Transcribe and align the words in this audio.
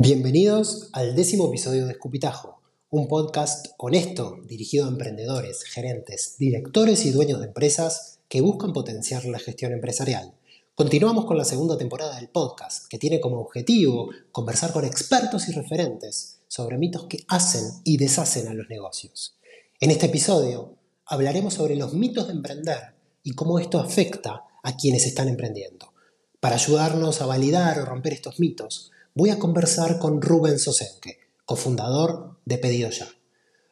Bienvenidos 0.00 0.90
al 0.92 1.16
décimo 1.16 1.48
episodio 1.48 1.84
de 1.86 1.90
Escupitajo, 1.90 2.60
un 2.88 3.08
podcast 3.08 3.66
honesto 3.78 4.38
dirigido 4.44 4.84
a 4.84 4.90
emprendedores, 4.90 5.64
gerentes, 5.64 6.36
directores 6.38 7.04
y 7.04 7.10
dueños 7.10 7.40
de 7.40 7.46
empresas 7.46 8.20
que 8.28 8.40
buscan 8.40 8.72
potenciar 8.72 9.24
la 9.24 9.40
gestión 9.40 9.72
empresarial. 9.72 10.34
Continuamos 10.76 11.24
con 11.24 11.36
la 11.36 11.44
segunda 11.44 11.76
temporada 11.76 12.14
del 12.14 12.28
podcast, 12.28 12.86
que 12.86 13.00
tiene 13.00 13.18
como 13.18 13.40
objetivo 13.40 14.10
conversar 14.30 14.72
con 14.72 14.84
expertos 14.84 15.48
y 15.48 15.52
referentes 15.52 16.42
sobre 16.46 16.78
mitos 16.78 17.06
que 17.06 17.24
hacen 17.26 17.64
y 17.82 17.96
deshacen 17.96 18.46
a 18.46 18.54
los 18.54 18.68
negocios. 18.68 19.34
En 19.80 19.90
este 19.90 20.06
episodio 20.06 20.76
hablaremos 21.06 21.54
sobre 21.54 21.74
los 21.74 21.94
mitos 21.94 22.28
de 22.28 22.34
emprender 22.34 22.94
y 23.24 23.32
cómo 23.32 23.58
esto 23.58 23.80
afecta 23.80 24.44
a 24.62 24.76
quienes 24.76 25.06
están 25.06 25.26
emprendiendo. 25.26 25.92
Para 26.38 26.54
ayudarnos 26.54 27.20
a 27.20 27.26
validar 27.26 27.80
o 27.80 27.84
romper 27.84 28.12
estos 28.12 28.38
mitos, 28.38 28.92
voy 29.18 29.30
a 29.30 29.38
conversar 29.40 29.98
con 29.98 30.22
Rubén 30.22 30.60
Sosenke, 30.60 31.18
cofundador 31.44 32.38
de 32.44 32.56
Pedido 32.56 32.88
Ya. 32.90 33.08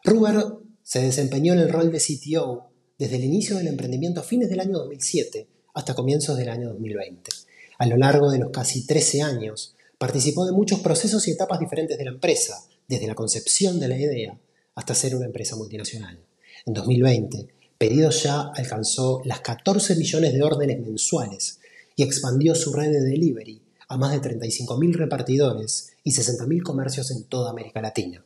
Rubén 0.02 0.42
se 0.82 1.00
desempeñó 1.00 1.52
en 1.52 1.60
el 1.60 1.68
rol 1.68 1.92
de 1.92 2.00
CTO 2.00 2.72
desde 2.98 3.14
el 3.14 3.22
inicio 3.22 3.56
del 3.56 3.68
emprendimiento 3.68 4.18
a 4.18 4.24
fines 4.24 4.50
del 4.50 4.58
año 4.58 4.72
2007 4.78 5.46
hasta 5.72 5.94
comienzos 5.94 6.36
del 6.36 6.48
año 6.48 6.70
2020. 6.70 7.30
A 7.78 7.86
lo 7.86 7.96
largo 7.96 8.32
de 8.32 8.40
los 8.40 8.50
casi 8.50 8.88
13 8.88 9.22
años, 9.22 9.76
participó 9.98 10.44
de 10.46 10.50
muchos 10.50 10.80
procesos 10.80 11.28
y 11.28 11.30
etapas 11.30 11.60
diferentes 11.60 11.96
de 11.96 12.06
la 12.06 12.10
empresa, 12.10 12.64
desde 12.88 13.06
la 13.06 13.14
concepción 13.14 13.78
de 13.78 13.86
la 13.86 13.96
idea 13.96 14.36
hasta 14.74 14.96
ser 14.96 15.14
una 15.14 15.26
empresa 15.26 15.54
multinacional. 15.54 16.18
En 16.66 16.74
2020, 16.74 17.46
Pedido 17.78 18.10
Ya 18.10 18.50
alcanzó 18.52 19.22
las 19.24 19.42
14 19.42 19.94
millones 19.94 20.32
de 20.32 20.42
órdenes 20.42 20.80
mensuales 20.80 21.60
y 21.94 22.02
expandió 22.02 22.56
su 22.56 22.72
red 22.72 22.90
de 22.90 23.00
delivery 23.02 23.62
a 23.88 23.96
más 23.96 24.12
de 24.12 24.20
35.000 24.20 24.94
repartidores 24.94 25.92
y 26.02 26.12
60.000 26.12 26.62
comercios 26.62 27.10
en 27.10 27.24
toda 27.24 27.50
América 27.50 27.80
Latina. 27.80 28.24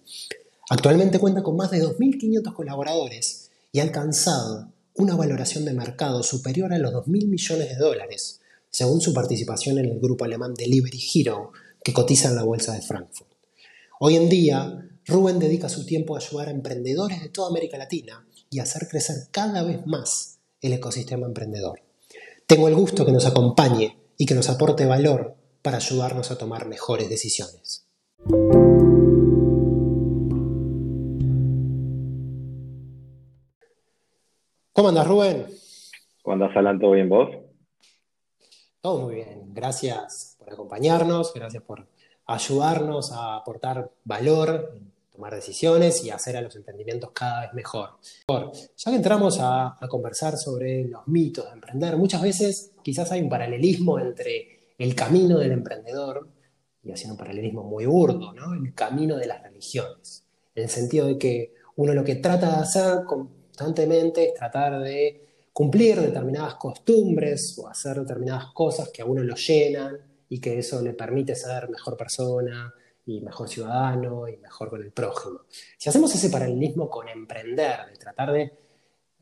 Actualmente 0.71 1.19
cuenta 1.19 1.43
con 1.43 1.57
más 1.57 1.71
de 1.71 1.83
2.500 1.83 2.55
colaboradores 2.55 3.51
y 3.73 3.81
ha 3.81 3.83
alcanzado 3.83 4.73
una 4.95 5.17
valoración 5.17 5.65
de 5.65 5.73
mercado 5.73 6.23
superior 6.23 6.73
a 6.73 6.79
los 6.79 6.93
2.000 6.93 7.27
millones 7.27 7.69
de 7.69 7.77
dólares, 7.77 8.41
según 8.71 9.01
su 9.01 9.13
participación 9.13 9.79
en 9.79 9.87
el 9.87 10.01
grupo 10.01 10.25
alemán 10.25 10.55
Delivery 10.55 11.01
Hero, 11.15 11.53
que 11.83 11.93
cotiza 11.93 12.29
en 12.29 12.37
la 12.37 12.45
bolsa 12.45 12.75
de 12.75 12.83
Frankfurt. 12.83 13.31
Hoy 13.99 14.17
en 14.17 14.29
día, 14.29 14.89
Rubén 15.07 15.39
dedica 15.39 15.69
su 15.69 15.85
tiempo 15.85 16.15
a 16.15 16.21
ayudar 16.21 16.49
a 16.49 16.53
emprendedores 16.53 17.21
de 17.21 17.29
toda 17.29 17.49
América 17.49 17.79
Latina 17.79 18.25
y 18.49 18.59
a 18.61 18.65
hacer 18.65 18.89
crecer 18.89 19.29
cada 19.31 19.63
vez 19.63 19.87
más 19.87 20.39
el 20.61 20.73
ecosistema 20.73 21.27
emprendedor. 21.27 21.81
Tengo 22.47 22.69
el 22.69 22.75
gusto 22.75 23.05
que 23.07 23.13
nos 23.13 23.27
acompañe 23.27 23.97
y 24.17 24.27
que 24.27 24.35
nos 24.35 24.49
aporte 24.49 24.87
valor 24.87 25.40
para 25.63 25.77
ayudarnos 25.77 26.31
a 26.31 26.39
tomar 26.39 26.67
mejores 26.67 27.09
decisiones. 27.09 27.87
¿Cómo 34.73 34.89
andas, 34.89 35.07
Rubén? 35.07 35.47
¿Cómo 36.23 36.35
andas, 36.35 36.57
Alan? 36.57 36.79
¿Todo 36.79 36.93
bien 36.93 37.09
vos? 37.09 37.29
Todo 38.81 39.03
muy 39.03 39.17
bien. 39.17 39.53
Gracias 39.53 40.37
por 40.39 40.51
acompañarnos, 40.53 41.35
gracias 41.35 41.63
por 41.63 41.87
ayudarnos 42.27 43.13
a 43.13 43.37
aportar 43.37 43.91
valor, 44.05 44.79
tomar 45.13 45.35
decisiones 45.35 46.03
y 46.05 46.11
hacer 46.11 46.37
a 46.37 46.41
los 46.41 46.57
emprendimientos 46.57 47.11
cada 47.11 47.43
vez 47.43 47.53
mejor. 47.53 47.99
Ya 48.29 48.91
que 48.91 48.97
entramos 48.97 49.39
a, 49.41 49.77
a 49.79 49.89
conversar 49.89 50.39
sobre 50.39 50.85
los 50.85 51.07
mitos 51.09 51.45
de 51.47 51.53
emprender, 51.53 51.97
muchas 51.99 52.23
veces 52.23 52.73
quizás 52.83 53.13
hay 53.13 53.21
un 53.21 53.29
paralelismo 53.29 53.99
entre 53.99 54.60
el 54.85 54.95
camino 54.95 55.39
del 55.39 55.53
emprendedor, 55.53 56.29
y 56.83 56.91
haciendo 56.91 57.15
un 57.15 57.19
paralelismo 57.19 57.63
muy 57.65 57.85
burdo, 57.85 58.33
¿no? 58.33 58.55
el 58.55 58.75
camino 58.75 59.17
de 59.17 59.27
las 59.27 59.43
religiones, 59.43 60.25
en 60.55 60.63
el 60.63 60.71
sentido 60.71 61.07
de 61.07 61.19
que 61.19 61.55
uno 61.77 61.93
lo 61.93 62.03
que 62.03 62.17
trata 62.17 62.49
de 62.49 62.63
hacer 62.63 63.05
constantemente 63.05 64.29
es 64.29 64.35
tratar 64.35 64.81
de 64.81 65.49
cumplir 65.53 66.01
determinadas 66.01 66.55
costumbres 66.55 67.59
o 67.59 67.69
hacer 67.69 68.01
determinadas 68.01 68.47
cosas 68.55 68.89
que 68.89 69.03
a 69.03 69.05
uno 69.05 69.23
lo 69.23 69.35
llenan 69.35 69.99
y 70.31 70.41
que 70.41 70.59
eso 70.59 70.81
le 70.81 70.95
permite 70.95 71.35
ser 71.35 71.69
mejor 71.69 71.99
persona 71.99 72.73
y 73.05 73.21
mejor 73.21 73.51
ciudadano 73.51 74.29
y 74.29 74.39
mejor 74.39 74.71
con 74.71 74.83
el 74.83 74.93
prójimo. 74.93 75.41
Si 75.77 75.91
hacemos 75.91 76.15
ese 76.15 76.31
paralelismo 76.31 76.89
con 76.89 77.07
emprender, 77.07 77.87
de 77.91 77.97
tratar 77.99 78.33
de 78.33 78.53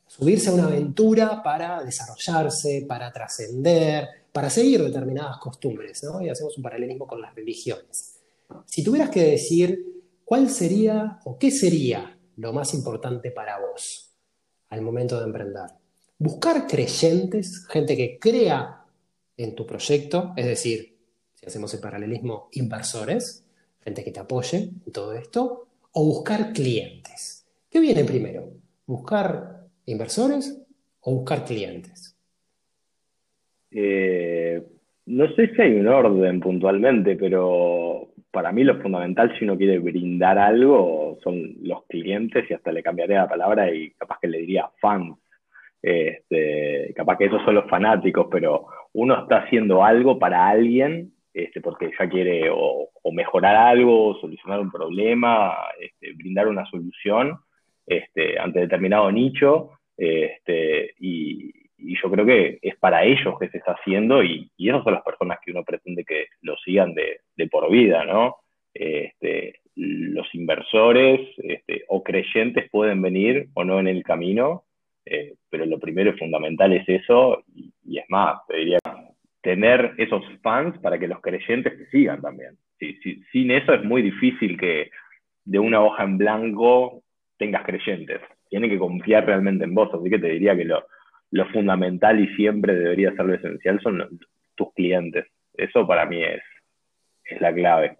subirse 0.06 0.50
a 0.50 0.52
una 0.52 0.66
aventura 0.66 1.42
para 1.42 1.82
desarrollarse, 1.82 2.84
para 2.88 3.12
trascender, 3.12 4.08
para 4.32 4.50
seguir 4.50 4.82
determinadas 4.82 5.38
costumbres, 5.38 6.02
¿no? 6.04 6.20
Y 6.20 6.28
hacemos 6.28 6.56
un 6.56 6.62
paralelismo 6.62 7.06
con 7.06 7.20
las 7.20 7.34
religiones. 7.34 8.20
Si 8.66 8.82
tuvieras 8.82 9.10
que 9.10 9.22
decir 9.22 10.02
cuál 10.24 10.50
sería 10.50 11.20
o 11.24 11.38
qué 11.38 11.50
sería 11.50 12.18
lo 12.36 12.52
más 12.52 12.74
importante 12.74 13.30
para 13.30 13.58
vos 13.58 14.14
al 14.70 14.82
momento 14.82 15.18
de 15.18 15.26
emprender, 15.26 15.70
buscar 16.18 16.66
creyentes, 16.66 17.66
gente 17.66 17.96
que 17.96 18.18
crea 18.18 18.84
en 19.36 19.54
tu 19.54 19.66
proyecto, 19.66 20.32
es 20.36 20.46
decir, 20.46 20.98
si 21.34 21.46
hacemos 21.46 21.72
el 21.74 21.80
paralelismo, 21.80 22.48
inversores, 22.52 23.44
gente 23.80 24.04
que 24.04 24.10
te 24.10 24.20
apoye 24.20 24.58
en 24.84 24.92
todo 24.92 25.14
esto, 25.14 25.68
o 25.92 26.04
buscar 26.04 26.52
clientes. 26.52 27.46
¿Qué 27.70 27.80
viene 27.80 28.04
primero? 28.04 28.52
¿Buscar 28.86 29.68
inversores 29.86 30.58
o 31.00 31.14
buscar 31.14 31.44
clientes? 31.44 32.17
Eh, 33.70 34.62
no 35.06 35.28
sé 35.34 35.54
si 35.54 35.62
hay 35.62 35.74
un 35.74 35.88
orden 35.88 36.40
puntualmente, 36.40 37.16
pero 37.16 38.08
para 38.30 38.52
mí 38.52 38.64
lo 38.64 38.80
fundamental 38.80 39.36
si 39.38 39.44
uno 39.44 39.56
quiere 39.56 39.78
brindar 39.78 40.38
algo 40.38 41.18
son 41.22 41.54
los 41.62 41.84
clientes 41.86 42.44
y 42.50 42.54
hasta 42.54 42.72
le 42.72 42.82
cambiaré 42.82 43.14
la 43.14 43.28
palabra 43.28 43.72
y 43.72 43.90
capaz 43.92 44.18
que 44.20 44.28
le 44.28 44.38
diría 44.38 44.68
fans. 44.80 45.16
Este, 45.80 46.92
capaz 46.96 47.16
que 47.18 47.26
esos 47.26 47.42
son 47.44 47.54
los 47.54 47.68
fanáticos, 47.70 48.26
pero 48.30 48.66
uno 48.92 49.22
está 49.22 49.38
haciendo 49.38 49.84
algo 49.84 50.18
para 50.18 50.48
alguien 50.48 51.12
este, 51.38 51.60
porque 51.60 51.92
ya 51.98 52.08
quiere 52.08 52.50
o, 52.50 52.90
mejorar 53.12 53.56
algo, 53.56 54.18
solucionar 54.20 54.60
un 54.60 54.70
problema, 54.70 55.56
este, 55.80 56.12
brindar 56.12 56.46
una 56.46 56.66
solución 56.66 57.38
este, 57.86 58.38
ante 58.38 58.60
determinado 58.60 59.10
nicho 59.10 59.70
este, 59.96 60.94
y, 60.98 61.52
y 61.78 61.96
yo 62.00 62.10
creo 62.10 62.26
que 62.26 62.58
es 62.60 62.76
para 62.76 63.04
ellos 63.04 63.38
que 63.38 63.48
se 63.48 63.58
está 63.58 63.72
haciendo 63.72 64.22
y, 64.22 64.50
y 64.56 64.68
esas 64.68 64.82
son 64.82 64.94
las 64.94 65.02
personas 65.02 65.38
que 65.44 65.52
uno 65.52 65.64
pretende 65.64 66.04
que 66.04 66.26
lo 66.42 66.56
sigan 66.58 66.94
de, 66.94 67.20
por 67.50 67.70
vida, 67.70 68.04
¿no? 68.04 68.36
Este, 68.74 69.60
los 69.76 70.32
inversores 70.34 71.20
este, 71.38 71.84
o 71.88 72.02
creyentes 72.02 72.68
pueden 72.70 73.00
venir 73.00 73.48
o 73.54 73.64
no 73.64 73.78
en 73.78 73.86
el 73.86 74.02
camino, 74.02 74.64
eh, 75.06 75.34
pero 75.48 75.64
lo 75.66 75.78
primero 75.78 76.10
y 76.10 76.18
fundamental 76.18 76.72
es 76.72 76.88
eso 76.88 77.44
y, 77.54 77.72
es 77.96 78.04
más, 78.08 78.40
te 78.48 78.56
diría 78.58 78.78
tener 79.40 79.94
esos 79.98 80.22
fans 80.42 80.76
para 80.80 80.98
que 80.98 81.08
los 81.08 81.20
creyentes 81.20 81.78
te 81.78 81.86
sigan 81.90 82.20
también. 82.20 82.58
sin 83.32 83.50
eso 83.50 83.72
es 83.72 83.84
muy 83.84 84.02
difícil 84.02 84.58
que 84.58 84.90
de 85.44 85.58
una 85.58 85.80
hoja 85.80 86.02
en 86.02 86.18
blanco 86.18 87.02
tengas 87.38 87.64
creyentes. 87.64 88.20
Tienen 88.50 88.68
que 88.68 88.78
confiar 88.78 89.26
realmente 89.26 89.64
en 89.64 89.74
vos, 89.74 89.90
así 89.94 90.10
que 90.10 90.18
te 90.18 90.28
diría 90.28 90.56
que 90.56 90.64
lo, 90.64 90.84
lo 91.30 91.48
fundamental 91.50 92.20
y 92.20 92.34
siempre 92.34 92.74
debería 92.74 93.14
ser 93.14 93.26
lo 93.26 93.34
esencial 93.34 93.80
son 93.82 94.20
tus 94.54 94.72
clientes. 94.74 95.26
Eso 95.54 95.86
para 95.86 96.06
mí 96.06 96.22
es, 96.22 96.42
es 97.24 97.40
la 97.40 97.52
clave. 97.52 97.98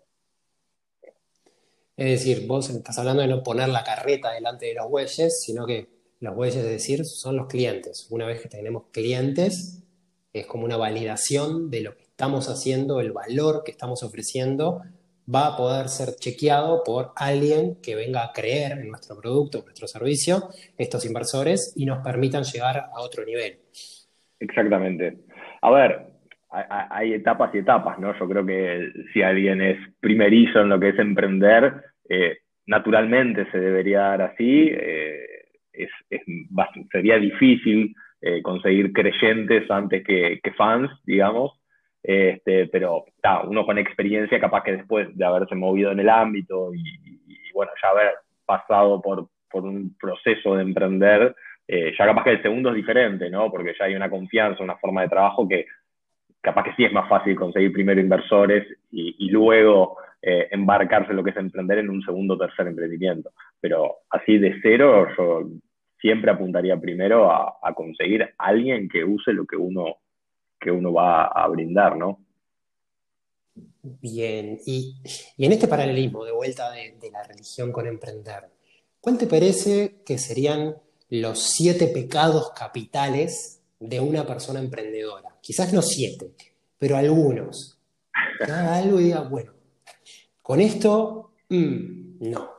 Es 1.97 2.25
decir, 2.25 2.47
vos 2.47 2.71
estás 2.71 2.99
hablando 2.99 3.23
de 3.23 3.29
no 3.29 3.43
poner 3.43 3.69
la 3.69 3.83
carreta 3.83 4.33
delante 4.33 4.67
de 4.67 4.75
los 4.75 4.89
bueyes, 4.89 5.43
sino 5.43 5.67
que 5.67 5.89
los 6.21 6.35
bueyes, 6.35 6.57
es 6.57 6.71
decir, 6.71 7.05
son 7.05 7.37
los 7.37 7.49
clientes. 7.49 8.07
Una 8.11 8.27
vez 8.27 8.41
que 8.41 8.49
tenemos 8.49 8.85
clientes, 8.93 9.85
es 10.33 10.47
como 10.47 10.65
una 10.65 10.77
validación 10.77 11.71
de 11.71 11.81
lo 11.81 11.97
que 11.97 12.05
estamos 12.05 12.49
haciendo, 12.49 13.01
el 13.01 13.13
valor 13.13 13.63
que 13.65 13.73
estamos 13.73 14.03
ofreciendo 14.03 14.83
va 15.33 15.49
a 15.49 15.57
poder 15.57 15.89
ser 15.89 16.15
chequeado 16.19 16.83
por 16.85 17.13
alguien 17.17 17.77
que 17.83 17.95
venga 17.95 18.25
a 18.25 18.33
creer 18.33 18.73
en 18.73 18.89
nuestro 18.89 19.17
producto, 19.21 19.59
en 19.59 19.65
nuestro 19.65 19.87
servicio, 19.87 20.49
estos 20.77 21.05
inversores, 21.05 21.75
y 21.77 21.85
nos 21.85 21.99
permitan 21.99 22.45
llegar 22.45 22.77
a 22.79 23.01
otro 23.01 23.25
nivel. 23.25 23.59
Exactamente. 24.41 25.19
A 25.61 25.71
ver, 25.71 26.07
hay 26.51 27.13
etapas 27.13 27.55
y 27.55 27.59
etapas, 27.59 27.99
¿no? 27.99 28.19
Yo 28.19 28.29
creo 28.29 28.47
que 28.47 28.91
si 29.13 29.23
alguien 29.23 29.61
es 29.61 29.79
primerizo 30.01 30.61
en 30.61 30.71
lo 30.71 30.81
que 30.81 30.91
es 30.91 30.99
emprender, 30.99 31.75
eh, 32.09 32.39
naturalmente 32.67 33.51
se 33.51 33.59
debería 33.59 34.01
dar 34.01 34.23
así. 34.23 34.71
Eh, 34.73 35.27
es, 35.73 35.91
sería 36.91 37.19
difícil 37.19 37.95
eh, 38.21 38.41
conseguir 38.43 38.93
creyentes 38.93 39.71
antes 39.71 40.03
que 40.05 40.53
fans, 40.57 40.91
digamos. 41.05 41.58
Este, 42.09 42.69
pero 42.69 43.05
uno 43.45 43.67
con 43.67 43.77
experiencia, 43.77 44.41
capaz 44.41 44.63
que 44.63 44.79
después 44.79 45.15
de 45.15 45.25
haberse 45.27 45.55
movido 45.55 45.93
en 45.93 46.01
el 46.01 46.09
ámbito 46.09 46.73
y, 46.73 47.53
bueno, 47.53 47.71
ya 47.83 47.91
haber 47.91 48.15
pasado 48.47 49.03
por, 49.03 49.29
por 49.51 49.65
un 49.65 49.95
proceso 50.01 50.57
de 50.57 50.63
emprender, 50.63 51.37
eh, 51.67 51.93
ya 51.99 52.07
capaz 52.07 52.25
que 52.25 52.31
el 52.31 52.43
segundo 52.43 52.71
es 52.71 52.77
diferente, 52.77 53.29
¿no? 53.29 53.51
Porque 53.51 53.75
ya 53.79 53.85
hay 53.85 53.95
una 53.95 54.09
confianza, 54.09 54.65
una 54.65 54.79
forma 54.79 55.03
de 55.03 55.11
trabajo 55.11 55.47
que 55.47 55.67
capaz 56.41 56.65
que 56.65 56.75
sí 56.77 56.85
es 56.87 56.93
más 56.95 57.07
fácil 57.11 57.37
conseguir 57.37 57.75
primero 57.75 58.01
inversores 58.01 58.67
y, 58.91 59.29
luego 59.29 59.99
eh, 60.23 60.49
embarcarse 60.51 61.11
en 61.11 61.17
lo 61.17 61.23
que 61.23 61.31
es 61.31 61.37
emprender 61.37 61.77
en 61.77 61.91
un 61.91 62.01
segundo 62.01 62.35
o 62.35 62.39
tercer 62.39 62.69
emprendimiento. 62.69 63.33
Pero 63.61 63.97
así 64.09 64.39
de 64.39 64.59
cero, 64.63 65.09
yo 65.15 65.47
siempre 66.01 66.31
apuntaría 66.31 66.81
primero 66.81 67.31
a, 67.31 67.75
conseguir 67.75 68.31
alguien 68.39 68.89
que 68.89 69.05
use 69.05 69.35
lo 69.35 69.45
que 69.45 69.57
uno, 69.57 69.97
que 70.61 70.71
uno 70.71 70.93
va 70.93 71.27
a 71.27 71.47
brindar, 71.49 71.97
¿no? 71.97 72.21
Bien, 74.01 74.59
y, 74.67 74.97
en 75.39 75.53
este 75.53 75.69
paralelismo 75.69 76.25
de 76.25 76.33
vuelta 76.33 76.71
de, 76.71 77.11
la 77.11 77.23
religión 77.23 77.73
con 77.73 77.87
emprender, 77.87 78.45
¿cuál 79.01 79.17
te 79.17 79.27
parece 79.27 80.03
que 80.05 80.19
serían 80.19 80.77
los 81.11 81.39
siete 81.39 81.87
pecados 81.87 82.51
capitales 82.51 83.63
de 83.81 84.01
una 84.01 84.27
persona 84.27 84.61
emprendedora? 84.61 85.31
Quizás 85.41 85.73
no 85.73 85.81
siete, 85.83 86.33
pero 86.79 86.97
algunos. 86.97 87.79
Que 88.45 88.51
haga 88.53 88.77
algo 88.77 89.01
y 89.01 89.05
diga, 89.05 89.23
bueno, 89.23 89.53
con 90.43 90.61
esto, 90.61 91.33
mm, 91.49 92.31
no. 92.31 92.51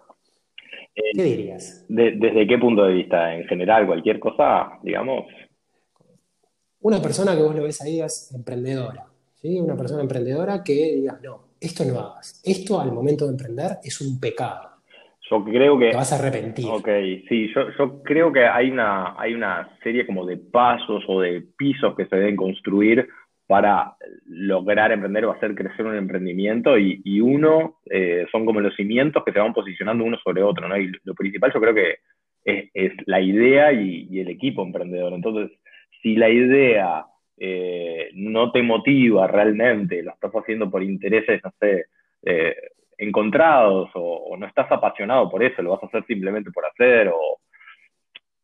Eh, 0.96 1.12
¿Qué 1.14 1.24
dirías? 1.24 1.86
¿Desde 1.88 2.48
qué 2.48 2.58
punto 2.58 2.84
de 2.84 2.94
vista? 2.94 3.36
¿En 3.36 3.46
general, 3.46 3.86
cualquier 3.86 4.20
cosa, 4.20 4.80
digamos? 4.84 5.26
Una 6.82 7.02
persona 7.02 7.36
que 7.36 7.44
vos 7.44 7.56
lo 7.56 7.64
ves 7.64 7.82
ahí 7.82 8.02
es 8.02 8.32
emprendedora. 8.34 9.06
¿sí? 9.34 9.60
Una 9.60 9.76
persona 9.76 10.02
emprendedora 10.02 10.64
que 10.64 10.96
digas, 10.96 11.22
no, 11.22 11.50
esto 11.60 11.84
no 11.86 12.00
hagas. 12.00 12.42
Esto 12.46 12.80
al 12.80 12.92
momento 12.92 13.26
de 13.26 13.32
emprender 13.32 13.78
es 13.84 14.00
un 14.02 14.20
pecado. 14.20 14.70
Yo 15.30 15.44
creo 15.44 15.78
que... 15.78 15.92
Te 15.92 15.96
vas 15.96 16.12
a 16.14 16.16
arrepentir. 16.16 16.66
Ok, 16.68 16.88
sí, 17.28 17.52
yo, 17.54 17.70
yo 17.78 18.02
creo 18.02 18.32
que 18.32 18.46
hay 18.46 18.72
una, 18.72 19.20
hay 19.20 19.34
una 19.34 19.70
serie 19.84 20.06
como 20.06 20.26
de 20.26 20.38
pasos 20.38 21.04
o 21.08 21.22
de 21.22 21.44
pisos 21.56 21.96
que 21.96 22.08
se 22.08 22.16
deben 22.16 22.36
construir 22.36 23.08
para 23.46 23.96
lograr 24.28 24.92
emprender 24.92 25.26
o 25.26 25.32
hacer 25.32 25.56
crecer 25.56 25.86
un 25.86 25.96
emprendimiento 25.96 26.78
y, 26.78 27.02
y 27.04 27.20
uno 27.20 27.80
eh, 27.90 28.26
son 28.32 28.46
como 28.46 28.60
los 28.62 28.76
cimientos 28.76 29.24
que 29.24 29.32
se 29.32 29.40
van 29.40 29.54
posicionando 29.54 30.04
uno 30.04 30.18
sobre 30.24 30.44
otro, 30.44 30.68
¿no? 30.68 30.78
Y 30.78 30.92
lo 31.04 31.16
principal 31.16 31.52
yo 31.52 31.60
creo 31.60 31.74
que 31.74 31.98
es, 32.46 32.70
es 32.76 32.94
la 33.08 33.20
idea 33.20 33.74
y, 33.74 34.08
y, 34.10 34.20
el 34.20 34.30
equipo 34.30 34.64
emprendedor. 34.64 35.14
Entonces, 35.14 35.58
si 36.02 36.16
la 36.16 36.30
idea 36.30 37.06
eh, 37.38 38.10
no 38.14 38.52
te 38.52 38.62
motiva 38.62 39.28
realmente, 39.28 40.04
lo 40.04 40.12
estás 40.12 40.32
haciendo 40.34 40.70
por 40.70 40.84
intereses, 40.84 41.42
no 41.44 41.52
sé, 41.60 41.86
eh, 42.24 42.56
encontrados 42.98 43.90
o, 43.94 44.36
no 44.38 44.46
estás 44.46 44.72
apasionado 44.72 45.30
por 45.30 45.44
eso, 45.44 45.62
lo 45.62 45.72
vas 45.72 45.84
a 45.84 45.88
hacer 45.88 46.06
simplemente 46.06 46.52
por 46.52 46.66
hacer 46.66 47.10
o... 47.10 47.40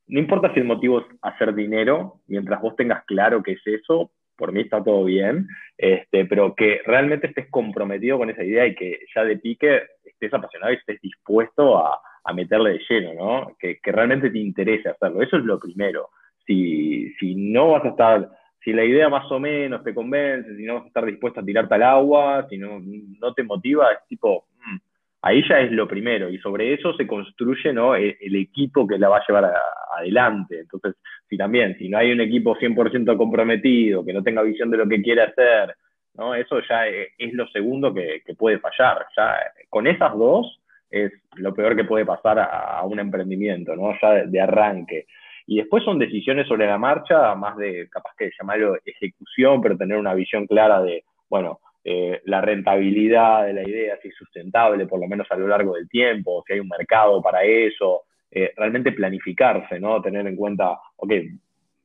No 0.07 0.19
importa 0.19 0.53
si 0.53 0.59
el 0.59 0.67
motivo 0.67 0.99
es 0.99 1.05
hacer 1.23 1.55
dinero, 1.55 2.21
mientras 2.27 2.61
vos 2.61 2.75
tengas 2.75 3.03
claro 3.05 3.41
que 3.41 3.53
es 3.53 3.61
eso, 3.65 4.11
por 4.37 4.51
mí 4.51 4.61
está 4.61 4.83
todo 4.83 5.03
bien, 5.03 5.47
este, 5.77 6.25
pero 6.25 6.53
que 6.55 6.81
realmente 6.85 7.27
estés 7.27 7.47
comprometido 7.49 8.17
con 8.17 8.29
esa 8.29 8.43
idea 8.43 8.67
y 8.67 8.75
que 8.75 8.99
ya 9.15 9.23
de 9.23 9.37
pique 9.37 9.81
estés 10.03 10.33
apasionado 10.33 10.73
y 10.73 10.75
estés 10.75 11.01
dispuesto 11.01 11.77
a, 11.77 11.99
meterle 12.33 12.71
de 12.71 12.81
lleno, 12.89 13.13
¿no? 13.13 13.55
Que, 13.59 13.79
realmente 13.83 14.31
te 14.31 14.39
interese 14.39 14.89
hacerlo. 14.89 15.21
Eso 15.21 15.37
es 15.37 15.43
lo 15.43 15.59
primero. 15.59 16.09
Si, 16.45 17.13
si 17.19 17.35
no 17.35 17.71
vas 17.71 17.85
a 17.85 17.89
estar 17.89 18.29
si 18.65 18.73
la 18.73 18.83
idea 18.83 19.07
más 19.09 19.31
o 19.31 19.39
menos 19.39 19.83
te 19.83 19.93
convence, 19.93 20.55
si 20.57 20.63
no 20.63 20.75
vas 20.75 20.85
a 20.85 20.87
estar 20.87 21.05
dispuesto 21.05 21.39
a 21.39 21.45
tirarte 21.45 21.75
al 21.75 21.83
agua, 21.83 22.47
si 22.49 22.57
no, 22.57 22.81
no 22.81 23.33
te 23.35 23.43
motiva, 23.43 23.91
es 23.91 23.99
tipo, 24.07 24.47
mm, 24.57 24.77
ahí 25.21 25.43
ya 25.47 25.59
es 25.59 25.71
lo 25.71 25.87
primero 25.87 26.31
y 26.31 26.39
sobre 26.39 26.73
eso 26.73 26.95
se 26.95 27.05
construye 27.05 27.71
¿no? 27.71 27.95
E, 27.95 28.17
el, 28.19 28.35
equipo 28.35 28.87
que 28.87 28.97
la 28.97 29.07
va 29.07 29.17
a 29.17 29.23
llevar 29.27 29.53
adelante. 29.95 30.61
Entonces, 30.61 30.95
si 31.29 31.37
también, 31.37 31.77
si 31.77 31.89
no 31.89 31.99
hay 31.99 32.11
un 32.11 32.21
equipo 32.21 32.57
100% 32.57 33.15
comprometido, 33.15 34.03
que 34.03 34.13
no 34.13 34.23
tenga 34.23 34.41
visión 34.41 34.71
de 34.71 34.77
lo 34.77 34.89
que 34.89 35.01
quiere 35.03 35.21
hacer, 35.21 35.75
¿no? 36.15 36.33
eso 36.33 36.59
ya 36.67 36.87
e, 36.87 37.09
es, 37.19 37.33
lo 37.33 37.47
segundo 37.49 37.93
que, 37.93 38.23
puede 38.35 38.57
fallar. 38.57 39.05
Ya 39.15 39.37
con 39.69 39.85
esas 39.85 40.17
dos 40.17 40.59
es 40.89 41.11
lo 41.35 41.53
peor 41.53 41.75
que 41.75 41.83
puede 41.83 42.03
pasar 42.03 42.39
a, 42.39 42.83
un 42.83 42.99
emprendimiento, 42.99 43.75
¿no? 43.75 43.93
ya 44.01 44.25
de 44.25 44.41
arranque. 44.41 45.05
Y 45.47 45.57
después 45.57 45.83
son 45.83 45.99
decisiones 45.99 46.47
sobre 46.47 46.65
la 46.65 46.77
marcha, 46.77 47.35
más 47.35 47.55
de 47.57 47.87
capaz 47.89 48.11
que 48.17 48.31
llamarlo 48.37 48.77
ejecución, 48.83 49.61
pero 49.61 49.77
tener 49.77 49.97
una 49.97 50.13
visión 50.13 50.47
clara 50.47 50.81
de, 50.81 51.03
bueno, 51.29 51.59
eh, 51.83 52.21
la 52.25 52.41
rentabilidad 52.41 53.45
de 53.45 53.53
la 53.53 53.61
idea, 53.61 53.99
si 54.01 54.07
es 54.07 54.15
sustentable 54.15 54.87
por 54.87 54.99
lo 54.99 55.07
menos 55.07 55.27
a 55.29 55.35
lo 55.35 55.47
largo 55.47 55.75
del 55.75 55.87
tiempo, 55.87 56.43
si 56.47 56.53
hay 56.53 56.59
un 56.59 56.67
mercado 56.67 57.21
para 57.21 57.43
eso, 57.43 58.05
eh, 58.31 58.51
realmente 58.57 58.91
planificarse, 58.91 59.79
¿no? 59.79 60.01
Tener 60.01 60.25
en 60.25 60.35
cuenta, 60.35 60.79
ok, 60.95 61.13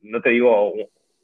no 0.02 0.22
te 0.22 0.30
digo 0.30 0.72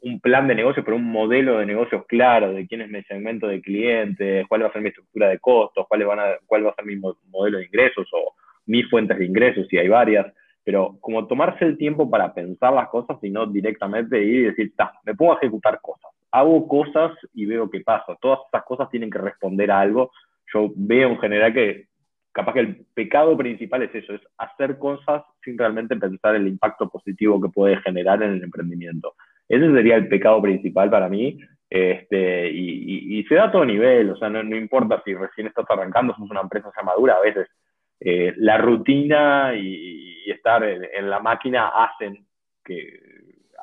un 0.02 0.20
plan 0.20 0.46
de 0.46 0.54
negocio, 0.54 0.84
pero 0.84 0.96
un 0.96 1.10
modelo 1.10 1.58
de 1.58 1.66
negocios 1.66 2.04
claro 2.06 2.52
de 2.52 2.66
quién 2.66 2.82
es 2.82 2.90
mi 2.90 3.02
segmento 3.04 3.48
de 3.48 3.62
clientes, 3.62 4.46
cuál 4.46 4.62
va 4.62 4.66
a 4.66 4.72
ser 4.72 4.82
mi 4.82 4.90
estructura 4.90 5.30
de 5.30 5.38
costos, 5.38 5.86
cuál, 5.88 6.04
van 6.04 6.20
a, 6.20 6.24
cuál 6.46 6.66
va 6.66 6.70
a 6.70 6.74
ser 6.74 6.84
mi 6.84 6.96
modelo 6.96 7.58
de 7.58 7.64
ingresos 7.64 8.06
o 8.12 8.34
mis 8.66 8.88
fuentes 8.90 9.18
de 9.18 9.24
ingresos, 9.24 9.66
si 9.68 9.78
hay 9.78 9.88
varias 9.88 10.26
pero 10.66 10.98
como 11.00 11.28
tomarse 11.28 11.64
el 11.64 11.78
tiempo 11.78 12.10
para 12.10 12.34
pensar 12.34 12.72
las 12.72 12.88
cosas 12.88 13.18
y 13.22 13.30
no 13.30 13.46
directamente 13.46 14.20
ir 14.20 14.34
y 14.34 14.42
decir, 14.46 14.72
me 15.04 15.14
pongo 15.14 15.34
a 15.34 15.36
ejecutar 15.36 15.80
cosas, 15.80 16.10
hago 16.32 16.66
cosas 16.66 17.12
y 17.34 17.46
veo 17.46 17.70
qué 17.70 17.82
pasa. 17.82 18.16
Todas 18.20 18.40
esas 18.48 18.64
cosas 18.64 18.90
tienen 18.90 19.08
que 19.08 19.18
responder 19.18 19.70
a 19.70 19.78
algo. 19.78 20.10
Yo 20.52 20.72
veo 20.74 21.10
en 21.10 21.18
general 21.20 21.54
que 21.54 21.86
capaz 22.32 22.54
que 22.54 22.60
el 22.60 22.84
pecado 22.94 23.36
principal 23.36 23.82
es 23.82 23.94
eso, 23.94 24.12
es 24.12 24.20
hacer 24.38 24.76
cosas 24.76 25.22
sin 25.44 25.56
realmente 25.56 25.94
pensar 25.94 26.34
el 26.34 26.48
impacto 26.48 26.88
positivo 26.88 27.40
que 27.40 27.48
puede 27.48 27.76
generar 27.82 28.20
en 28.24 28.32
el 28.32 28.42
emprendimiento. 28.42 29.14
Ese 29.48 29.72
sería 29.72 29.94
el 29.94 30.08
pecado 30.08 30.42
principal 30.42 30.90
para 30.90 31.08
mí. 31.08 31.38
Este, 31.70 32.50
y, 32.50 33.22
se 33.28 33.36
da 33.36 33.44
a 33.44 33.52
todo 33.52 33.64
nivel, 33.64 34.10
o 34.10 34.16
sea, 34.16 34.28
no, 34.28 34.42
no 34.42 34.56
importa 34.56 35.00
si 35.04 35.14
recién 35.14 35.46
estás 35.46 35.66
arrancando, 35.68 36.12
somos 36.14 36.30
una 36.30 36.40
empresa 36.40 36.70
ya 36.76 36.82
madura, 36.82 37.14
a 37.14 37.20
veces 37.20 37.48
eh, 38.00 38.34
la 38.36 38.58
rutina 38.58 39.54
y, 39.54 40.30
estar 40.30 40.62
en, 40.64 41.08
la 41.08 41.20
máquina 41.20 41.68
hacen 41.68 42.26
que, 42.64 43.00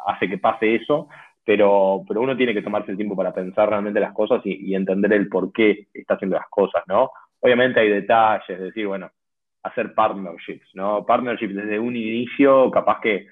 hace 0.06 0.30
que 0.30 0.38
pase 0.38 0.76
eso, 0.76 1.10
pero, 1.44 2.04
pero 2.08 2.22
uno 2.22 2.38
tiene 2.38 2.54
que 2.54 2.62
tomarse 2.62 2.92
el 2.92 2.98
tiempo 2.98 3.18
para 3.18 3.34
pensar 3.34 3.70
realmente 3.70 4.00
las 4.00 4.14
cosas 4.14 4.42
y, 4.46 4.74
entender 4.74 5.12
el 5.14 5.28
por 5.28 5.52
qué 5.52 5.88
está 5.94 6.14
haciendo 6.14 6.38
las 6.38 6.48
cosas, 6.50 6.84
¿no? 6.88 7.12
Obviamente 7.42 7.82
hay 7.82 7.90
detalles, 7.90 8.50
es 8.50 8.60
decir, 8.60 8.88
bueno, 8.88 9.12
hacer 9.64 9.94
partnerships, 9.94 10.70
¿no? 10.74 11.06
Partnerships 11.06 11.54
desde 11.54 11.80
un 11.80 11.96
inicio, 11.96 12.72
capaz 12.72 13.02
que 13.02 13.28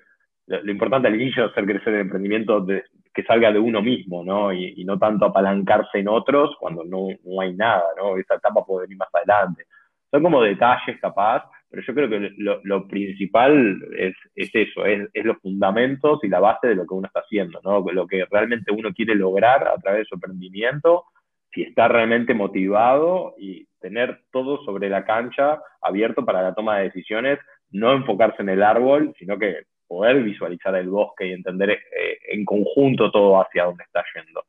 lo, 0.48 0.72
importante 0.72 1.08
al 1.08 1.16
inicio 1.16 1.46
es 1.46 1.52
hacer 1.52 1.66
crecer 1.66 1.94
el 1.94 2.02
emprendimiento 2.02 2.66
que 3.14 3.24
salga 3.24 3.52
de 3.52 3.60
uno 3.60 3.82
mismo, 3.82 4.24
¿no? 4.26 4.52
Y, 4.52 4.84
no 4.84 5.00
tanto 5.00 5.26
apalancarse 5.26 6.00
en 6.00 6.10
otros 6.10 6.56
cuando 6.60 6.84
no, 6.84 7.08
no 7.24 7.42
hay 7.42 7.54
nada, 7.54 7.84
¿no? 7.98 8.18
Esa 8.18 8.36
etapa 8.36 8.66
puede 8.66 8.88
venir 8.88 8.98
más 8.98 9.10
adelante. 9.14 9.66
Son 10.12 10.22
como 10.22 10.42
detalles 10.44 11.00
capaz, 11.00 11.44
pero 11.70 11.84
yo 11.84 11.94
creo 11.94 12.10
que 12.10 12.34
lo, 12.38 12.88
principal 12.88 13.82
es, 13.98 14.14
eso, 14.36 14.86
es, 14.86 15.10
los 15.14 15.38
fundamentos 15.38 16.20
y 16.24 16.28
la 16.28 16.42
base 16.42 16.68
de 16.68 16.76
lo 16.76 16.86
que 16.86 16.94
uno 16.94 17.08
está 17.08 17.22
haciendo, 17.22 17.62
¿no? 17.64 17.80
Lo 17.92 18.06
que 18.08 18.26
realmente 18.30 18.74
uno 18.74 18.94
quiere 18.94 19.16
lograr 19.16 19.66
a 19.68 19.78
través 19.78 20.02
de 20.02 20.06
su 20.06 20.16
emprendimiento, 20.16 21.06
si 21.54 21.64
está 21.64 21.88
realmente 21.88 22.34
motivado 22.34 23.36
y 23.38 23.66
tener 23.80 24.22
todo 24.32 24.64
sobre 24.66 24.90
la 24.90 25.06
cancha 25.06 25.62
abierto 25.82 26.26
para 26.26 26.42
la 26.42 26.54
toma 26.54 26.78
de 26.78 26.86
decisiones, 26.86 27.40
no 27.72 27.94
enfocarse 27.94 28.42
en 28.42 28.50
el 28.50 28.64
árbol, 28.64 29.14
sino 29.18 29.40
que 29.40 29.64
poder 29.88 30.24
visualizar 30.24 30.76
el 30.76 30.90
bosque 30.90 31.28
y 31.28 31.32
entender 31.32 31.72
eh, 31.72 32.18
en 32.32 32.44
conjunto 32.44 33.12
todo 33.12 33.42
hacia 33.42 33.64
dónde 33.64 33.84
está 33.86 34.04
yendo 34.14 34.44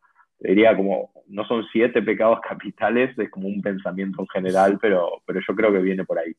diría 0.48 0.76
como, 0.76 1.12
no 1.28 1.46
son 1.46 1.64
siete 1.72 2.02
pecados 2.02 2.38
capitales, 2.48 3.16
es 3.18 3.30
como 3.30 3.48
un 3.48 3.62
pensamiento 3.62 4.20
en 4.20 4.28
general, 4.28 4.78
pero, 4.80 5.22
pero 5.26 5.40
yo 5.46 5.54
creo 5.54 5.72
que 5.72 5.78
viene 5.78 6.04
por 6.04 6.18
ahí. 6.18 6.32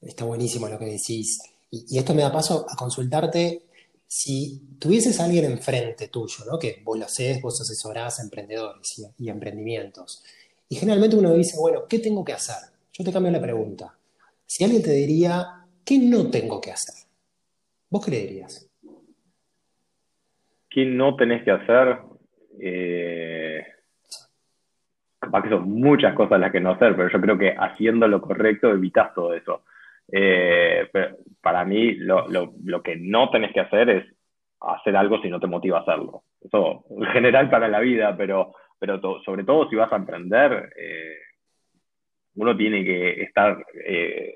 Está 0.00 0.24
buenísimo 0.24 0.68
lo 0.68 0.78
que 0.78 0.86
decís. 0.86 1.40
Y, 1.70 1.98
esto 1.98 2.14
me 2.14 2.22
da 2.22 2.32
paso 2.32 2.66
a 2.68 2.76
consultarte 2.76 3.62
si 4.06 4.76
tuvieses 4.78 5.18
a 5.18 5.24
alguien 5.24 5.46
enfrente 5.46 6.08
tuyo, 6.08 6.44
¿no? 6.48 6.58
que 6.58 6.80
vos 6.84 6.96
lo 6.96 7.06
haces, 7.06 7.42
vos 7.42 7.60
asesorás 7.60 8.20
a 8.20 8.22
emprendedores 8.22 8.98
y, 8.98 9.24
y, 9.24 9.30
emprendimientos. 9.30 10.22
Y 10.68 10.76
generalmente 10.76 11.16
uno 11.16 11.32
dice, 11.34 11.56
bueno, 11.58 11.86
¿qué 11.88 11.98
tengo 11.98 12.24
que 12.24 12.32
hacer? 12.32 12.56
Yo 12.92 13.04
te 13.04 13.12
cambio 13.12 13.32
la 13.32 13.40
pregunta. 13.40 13.96
Si 14.46 14.62
alguien 14.62 14.82
te 14.82 14.92
diría, 14.92 15.66
¿qué 15.84 15.98
no 15.98 16.30
tengo 16.30 16.60
que 16.60 16.70
hacer? 16.70 16.94
¿Vos 17.90 18.04
qué 18.04 18.10
le 18.12 18.20
dirías? 18.20 18.65
¿Qué 20.76 20.84
no 20.84 21.16
tenés 21.16 21.42
que 21.42 21.52
hacer? 21.52 22.00
Eh, 22.60 23.64
capaz 25.18 25.42
que 25.44 25.48
son 25.48 25.70
muchas 25.70 26.12
cosas 26.12 26.38
las 26.38 26.52
que 26.52 26.60
no 26.60 26.72
hacer, 26.72 26.94
pero 26.94 27.08
yo 27.08 27.18
creo 27.18 27.38
que 27.38 27.56
haciendo 27.58 28.06
lo 28.06 28.20
correcto 28.20 28.70
evitas 28.70 29.14
todo 29.14 29.32
eso. 29.32 29.62
Eh, 30.12 30.86
para 31.40 31.64
mí, 31.64 31.94
lo, 31.94 32.28
que 32.84 32.94
no 32.96 33.30
tenés 33.30 33.54
que 33.54 33.60
hacer 33.60 33.88
es 33.88 34.04
hacer 34.60 34.94
algo 34.98 35.18
si 35.22 35.30
no 35.30 35.40
te 35.40 35.46
motiva 35.46 35.78
a 35.78 35.80
hacerlo. 35.80 36.24
Eso 36.42 36.84
en 36.90 37.06
general 37.06 37.48
para 37.48 37.68
la 37.68 37.80
vida, 37.80 38.14
pero, 38.14 38.52
pero 38.78 39.00
sobre 39.24 39.44
todo 39.44 39.70
si 39.70 39.76
vas 39.76 39.90
a 39.94 39.96
emprender, 39.96 40.74
eh, 40.76 41.16
uno 42.34 42.54
tiene 42.54 42.84
que 42.84 43.22
estar 43.22 43.64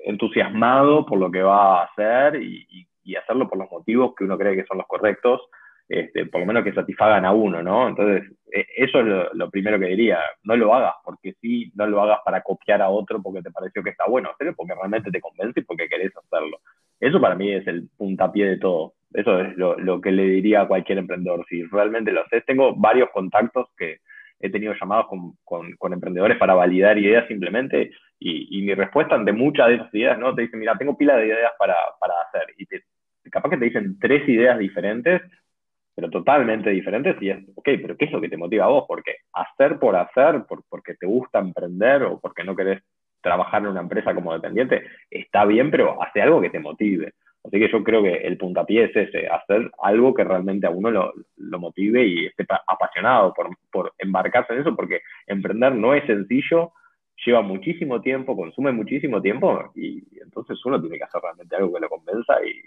entusiasmado 0.07 1.05
por 1.05 1.19
lo 1.19 1.29
que 1.29 1.43
va 1.43 1.81
a 1.81 1.83
hacer 1.83 2.41
y, 2.41 2.87
y, 3.03 3.15
hacerlo 3.15 3.47
por 3.47 3.59
los 3.59 3.69
motivos 3.69 4.15
que 4.15 4.23
uno 4.23 4.39
cree 4.39 4.55
que 4.55 4.65
son 4.65 4.79
los 4.79 4.87
correctos 4.87 5.41
este, 5.87 6.25
por 6.27 6.41
lo 6.41 6.47
menos 6.47 6.63
que 6.63 6.73
satisfagan 6.73 7.25
a 7.25 7.33
uno, 7.33 7.61
¿no? 7.61 7.89
Entonces, 7.89 8.31
e, 8.51 8.65
eso 8.77 8.99
es 8.99 9.33
lo, 9.33 9.49
primero 9.49 9.79
que 9.79 9.87
diría, 9.87 10.19
no 10.43 10.55
lo 10.55 10.73
hagas 10.73 10.93
porque 11.03 11.33
sí, 11.41 11.71
no 11.75 11.85
lo 11.87 12.01
hagas 12.01 12.19
para 12.23 12.41
copiar 12.41 12.81
a 12.81 12.89
otro 12.89 13.21
porque 13.21 13.41
te 13.41 13.51
pareció 13.51 13.83
que 13.83 13.89
está 13.91 14.05
bueno 14.07 14.29
hacerlo, 14.29 14.53
porque 14.55 14.73
realmente 14.73 15.11
te 15.11 15.21
convence 15.21 15.59
y 15.59 15.63
porque 15.63 15.89
querés 15.89 16.11
hacerlo. 16.15 16.59
Eso 16.99 17.19
para 17.19 17.35
mí 17.35 17.51
es 17.51 17.67
el 17.67 17.89
puntapié 17.97 18.45
de 18.45 18.57
todo. 18.57 18.93
Eso 19.13 19.41
es 19.41 19.57
lo, 19.57 19.99
que 19.99 20.11
le 20.11 20.23
diría 20.23 20.61
a 20.61 20.67
cualquier 20.67 20.99
emprendedor. 20.99 21.45
Si 21.49 21.63
realmente 21.63 22.11
lo 22.11 22.21
haces, 22.21 22.45
tengo 22.45 22.75
varios 22.75 23.09
contactos 23.09 23.67
que 23.77 23.97
he 24.39 24.49
tenido 24.49 24.73
llamados 24.79 25.07
con, 25.43 25.93
emprendedores 25.93 26.37
para 26.37 26.53
validar 26.53 26.97
ideas 26.97 27.27
simplemente 27.27 27.91
y, 28.17 28.61
mi 28.61 28.73
respuesta 28.73 29.15
ante 29.15 29.33
muchas 29.33 29.67
de 29.67 29.75
esas 29.75 29.93
ideas, 29.93 30.17
¿no? 30.17 30.33
Te 30.33 30.43
dicen, 30.43 30.59
mira, 30.59 30.77
tengo 30.77 30.97
pila 30.97 31.17
de 31.17 31.27
ideas 31.27 31.51
para, 31.59 31.73
hacer 31.73 32.53
y 32.57 33.29
capaz 33.29 33.49
que 33.49 33.57
te 33.57 33.65
dicen 33.65 33.99
tres 33.99 34.27
ideas 34.29 34.57
diferentes 34.57 35.21
pero 35.95 36.09
totalmente 36.09 36.69
diferentes 36.69 37.15
y 37.21 37.29
es, 37.29 37.39
ok, 37.55 37.69
pero 37.81 37.97
¿qué 37.97 38.05
es 38.05 38.11
lo 38.11 38.21
que 38.21 38.29
te 38.29 38.37
motiva 38.37 38.65
a 38.65 38.69
vos? 38.69 38.85
Porque 38.87 39.15
hacer 39.33 39.77
por 39.79 39.95
hacer, 39.95 40.45
por, 40.47 40.63
porque 40.69 40.95
te 40.95 41.05
gusta 41.05 41.39
emprender 41.39 42.03
o 42.03 42.19
porque 42.19 42.43
no 42.43 42.55
querés 42.55 42.81
trabajar 43.21 43.61
en 43.61 43.69
una 43.69 43.81
empresa 43.81 44.15
como 44.15 44.33
dependiente, 44.33 44.83
está 45.09 45.45
bien, 45.45 45.69
pero 45.69 46.01
hace 46.01 46.21
algo 46.21 46.41
que 46.41 46.49
te 46.49 46.59
motive. 46.59 47.13
Así 47.43 47.59
que 47.59 47.71
yo 47.71 47.83
creo 47.83 48.03
que 48.03 48.13
el 48.17 48.37
puntapié 48.37 48.85
es 48.85 48.95
ese, 48.95 49.27
hacer 49.27 49.71
algo 49.81 50.13
que 50.13 50.23
realmente 50.23 50.67
a 50.67 50.69
uno 50.69 50.91
lo, 50.91 51.13
lo 51.37 51.59
motive 51.59 52.05
y 52.05 52.27
esté 52.27 52.45
apasionado 52.67 53.33
por, 53.33 53.49
por, 53.71 53.93
embarcarse 53.97 54.53
en 54.53 54.61
eso, 54.61 54.75
porque 54.75 55.01
emprender 55.25 55.73
no 55.73 55.95
es 55.95 56.05
sencillo, 56.05 56.73
lleva 57.25 57.41
muchísimo 57.41 57.99
tiempo, 58.01 58.35
consume 58.35 58.71
muchísimo 58.71 59.21
tiempo 59.21 59.71
y 59.75 60.03
entonces 60.21 60.63
uno 60.65 60.79
tiene 60.79 60.97
que 60.97 61.03
hacer 61.03 61.21
realmente 61.21 61.55
algo 61.55 61.73
que 61.73 61.79
lo 61.79 61.89
convenza 61.89 62.35
y, 62.45 62.61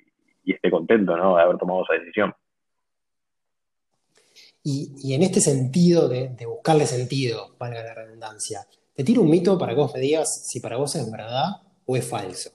y 0.44 0.54
esté 0.54 0.70
contento 0.70 1.16
¿no? 1.16 1.36
de 1.36 1.42
haber 1.42 1.58
tomado 1.58 1.84
esa 1.84 1.94
decisión. 1.94 2.34
Y, 4.66 5.12
en 5.12 5.22
este 5.22 5.40
sentido 5.40 6.08
de, 6.08 6.34
buscarle 6.46 6.86
sentido, 6.86 7.54
valga 7.58 7.82
la 7.82 7.94
redundancia, 7.94 8.60
te 8.94 9.04
tiro 9.04 9.20
un 9.20 9.28
mito 9.28 9.58
para 9.58 9.74
que 9.74 9.80
vos 9.80 9.92
me 9.92 10.00
digas 10.00 10.46
si 10.46 10.60
para 10.60 10.78
vos 10.78 10.96
es 10.96 11.10
verdad 11.10 11.60
o 11.84 11.96
es 11.96 12.08
falso. 12.08 12.50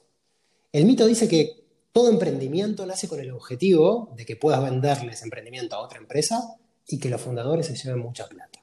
El 0.74 0.86
mito 0.86 1.06
dice 1.06 1.30
que 1.30 1.52
todo 1.92 2.10
emprendimiento 2.10 2.88
nace 2.88 3.08
con 3.08 3.20
el 3.20 3.30
objetivo 3.30 4.12
de 4.18 4.26
que 4.26 4.36
puedas 4.36 4.64
venderle 4.64 5.12
ese 5.12 5.26
emprendimiento 5.26 5.76
a 5.76 5.82
otra 5.82 6.00
empresa 6.00 6.40
y 6.88 7.00
que 7.00 7.10
los 7.10 7.22
fundadores 7.22 7.68
se 7.68 7.76
lleven 7.76 8.02
mucha 8.02 8.28
plata. 8.28 8.60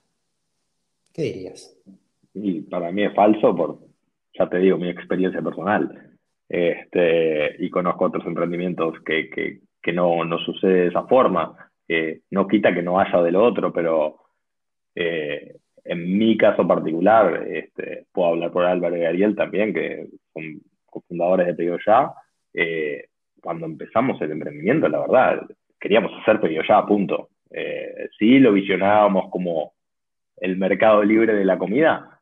¿Qué 1.13 1.23
dirías? 1.23 1.77
Y 2.35 2.63
para 2.63 2.91
mí 2.91 3.05
es 3.05 3.15
falso 3.15 3.55
por, 3.55 3.79
ya 4.37 4.49
te 4.49 4.59
digo, 4.59 4.77
mi 4.77 4.89
experiencia 4.89 5.41
personal. 5.41 6.19
Este, 6.49 7.65
y 7.65 7.71
conozco 7.71 8.07
otros 8.07 8.27
emprendimientos 8.27 8.95
que, 9.05 9.31
que 9.31 9.93
no, 9.93 10.25
no 10.25 10.39
sucede 10.41 10.83
de 10.83 10.89
esa 10.89 11.05
forma 11.05 11.66
no 12.31 12.47
quita 12.47 12.75
que 12.75 12.83
no 12.83 12.99
haya 12.99 13.23
del 13.23 13.37
otro, 13.37 13.73
pero 13.73 14.19
eh, 14.95 15.57
en 15.85 16.19
mi 16.19 16.37
caso 16.37 16.67
particular, 16.67 17.47
este, 17.49 18.07
puedo 18.13 18.31
hablar 18.31 18.51
por 18.51 18.65
Álvaro 18.65 18.97
y 18.97 19.05
Ariel 19.05 19.37
también, 19.37 19.73
que 19.73 20.09
son 20.33 20.61
cofundadores 20.87 21.47
de 21.47 21.55
Pedido 21.55 21.79
Ya. 21.87 22.13
Eh, 22.53 23.05
cuando 23.41 23.67
empezamos 23.67 24.21
el 24.21 24.33
emprendimiento, 24.33 24.89
la 24.89 25.01
verdad, 25.01 25.47
queríamos 25.79 26.13
hacer 26.21 26.41
Pedido 26.41 26.63
Ya, 26.69 26.85
punto. 26.85 27.29
Eh, 27.51 28.09
sí, 28.19 28.39
lo 28.39 28.53
visionábamos 28.53 29.31
como 29.31 29.75
el 30.39 30.57
mercado 30.57 31.05
libre 31.05 31.35
de 31.35 31.45
la 31.45 31.59
comida, 31.59 32.21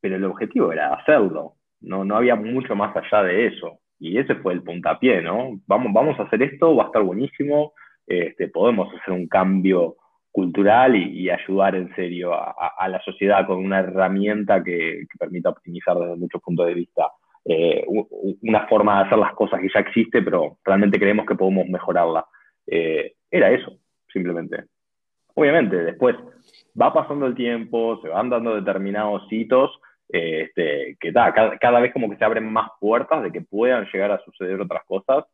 pero 0.00 0.16
el 0.16 0.24
objetivo 0.24 0.72
era 0.72 0.94
hacerlo. 0.94 1.54
No, 1.80 2.04
no 2.04 2.16
había 2.16 2.34
mucho 2.34 2.74
más 2.74 2.96
allá 2.96 3.22
de 3.22 3.46
eso. 3.46 3.78
Y 4.00 4.18
ese 4.18 4.34
fue 4.36 4.52
el 4.52 4.62
puntapié, 4.62 5.22
¿no? 5.22 5.60
Vamos, 5.66 5.92
vamos 5.92 6.18
a 6.18 6.24
hacer 6.24 6.42
esto, 6.42 6.74
va 6.74 6.84
a 6.84 6.86
estar 6.86 7.02
buenísimo, 7.02 7.72
este, 8.06 8.48
podemos 8.48 8.92
hacer 8.94 9.14
un 9.14 9.26
cambio 9.28 9.96
cultural 10.34 10.96
y, 10.96 11.30
ayudar 11.30 11.76
en 11.76 11.94
serio 11.94 12.34
a, 12.34 12.88
la 12.88 13.00
sociedad 13.02 13.46
con 13.46 13.64
una 13.64 13.78
herramienta 13.78 14.64
que, 14.64 15.04
permita 15.16 15.50
optimizar 15.50 15.96
desde 15.96 16.16
muchos 16.16 16.42
puntos 16.42 16.66
de 16.66 16.74
vista 16.74 17.06
eh, 17.44 17.84
una 18.42 18.66
forma 18.66 18.98
de 18.98 19.06
hacer 19.06 19.18
las 19.18 19.32
cosas 19.34 19.60
que 19.60 19.68
ya 19.72 19.78
existe, 19.78 20.22
pero 20.22 20.58
realmente 20.64 20.98
creemos 20.98 21.24
que 21.24 21.36
podemos 21.36 21.68
mejorarla. 21.68 22.26
Eh, 22.66 23.12
era 23.30 23.52
eso, 23.52 23.78
simplemente. 24.12 24.64
Obviamente, 25.34 25.76
después 25.76 26.16
va 26.80 26.92
pasando 26.92 27.26
el 27.26 27.36
tiempo, 27.36 28.00
se 28.02 28.08
van 28.08 28.28
dando 28.28 28.56
determinados 28.56 29.22
hitos, 29.30 29.70
eh, 30.12 30.46
este, 30.48 30.96
que 30.98 31.12
cada, 31.12 31.58
cada, 31.58 31.80
vez 31.80 31.92
como 31.92 32.10
que 32.10 32.16
se 32.16 32.24
abren 32.24 32.52
más 32.52 32.70
puertas 32.80 33.22
de 33.22 33.30
que 33.30 33.40
puedan 33.40 33.86
llegar 33.92 34.10
a 34.10 34.22
suceder 34.24 34.60
otras 34.60 34.84
cosas 34.84 35.24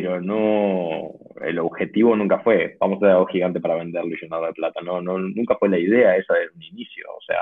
pero 0.00 0.22
no, 0.22 1.12
el 1.42 1.58
objetivo 1.58 2.16
nunca 2.16 2.38
fue, 2.38 2.78
vamos 2.80 2.94
a 2.94 2.98
hacer 2.98 3.10
algo 3.10 3.26
gigante 3.26 3.60
para 3.60 3.74
venderlo 3.74 4.14
y 4.14 4.18
llenarlo 4.18 4.46
de 4.46 4.54
plata, 4.54 4.80
no, 4.80 5.02
no, 5.02 5.18
nunca 5.18 5.56
fue 5.56 5.68
la 5.68 5.78
idea 5.78 6.16
esa 6.16 6.32
desde 6.32 6.56
un 6.56 6.62
inicio, 6.62 7.04
o 7.14 7.20
sea, 7.20 7.40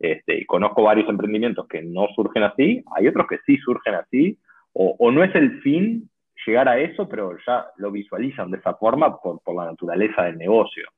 este, 0.00 0.44
conozco 0.46 0.82
varios 0.82 1.08
emprendimientos 1.08 1.68
que 1.68 1.80
no 1.80 2.08
surgen 2.16 2.42
así, 2.42 2.82
hay 2.96 3.06
otros 3.06 3.28
que 3.28 3.38
sí 3.46 3.56
surgen 3.58 3.94
así, 3.94 4.36
o, 4.72 4.96
o 4.98 5.12
no 5.12 5.22
es 5.22 5.32
el 5.36 5.60
fin 5.60 6.10
llegar 6.44 6.68
a 6.68 6.80
eso, 6.80 7.08
pero 7.08 7.36
ya 7.46 7.66
lo 7.76 7.92
visualizan 7.92 8.50
de 8.50 8.58
esa 8.58 8.74
forma 8.74 9.16
por, 9.20 9.40
por 9.42 9.54
la 9.54 9.66
naturaleza 9.66 10.24
del 10.24 10.38
negocio. 10.38 10.88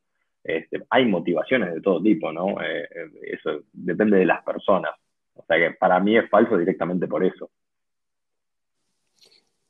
Este, 0.43 0.85
hay 0.89 1.05
motivaciones 1.05 1.75
de 1.75 1.83
todo 1.83 2.03
tipo, 2.03 2.33
¿no? 2.33 2.63
Eh, 2.63 2.85
eh, 2.85 3.11
eso 3.33 3.61
depende 3.73 4.17
de 4.17 4.25
las 4.25 4.43
personas. 4.43 4.93
O 5.35 5.45
sea 5.45 5.59
que 5.59 5.75
para 5.75 6.01
mí 6.01 6.17
es 6.17 6.31
falso 6.31 6.57
directamente 6.57 7.07
por 7.07 7.25
eso. 7.25 7.51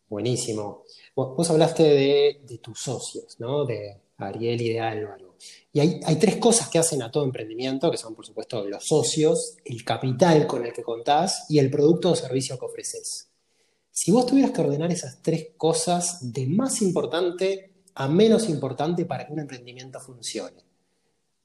Buenísimo. 0.09 0.85
Vos, 1.15 1.49
hablaste 1.49 1.85
de, 1.85 2.59
tus 2.61 2.81
socios, 2.81 3.39
¿no? 3.39 3.65
De 3.65 4.01
Ariel 4.17 4.61
y 4.61 4.71
de 4.71 4.81
Álvaro. 4.81 5.37
Y 5.73 5.81
hay, 5.81 6.17
tres 6.19 6.37
cosas 6.37 6.69
que 6.69 6.79
hacen 6.79 7.03
a 7.03 7.11
todo 7.11 7.25
emprendimiento, 7.25 7.91
que 7.91 7.97
son, 7.97 8.15
por 8.15 8.27
supuesto, 8.27 8.65
los 8.65 8.85
socios, 8.85 9.57
el 9.65 9.85
capital 9.85 10.47
con 10.47 10.67
el 10.67 10.73
que 10.73 10.83
contás 10.83 11.47
y 11.49 11.59
el 11.59 11.71
producto 11.71 12.11
o 12.11 12.17
servicio 12.17 12.59
que 12.59 12.65
ofreces. 12.65 13.29
Si 13.91 14.11
vos 14.11 14.27
tuvieras 14.27 14.51
que 14.51 14.61
ordenar 14.61 14.91
esas 14.91 15.23
tres 15.23 15.51
cosas 15.57 16.33
de 16.33 16.47
más 16.47 16.83
importante 16.83 17.71
a 17.95 18.09
menos 18.09 18.49
importante 18.49 19.05
para 19.05 19.25
que 19.25 19.33
un 19.33 19.39
emprendimiento 19.39 20.01
funcione, 20.01 20.65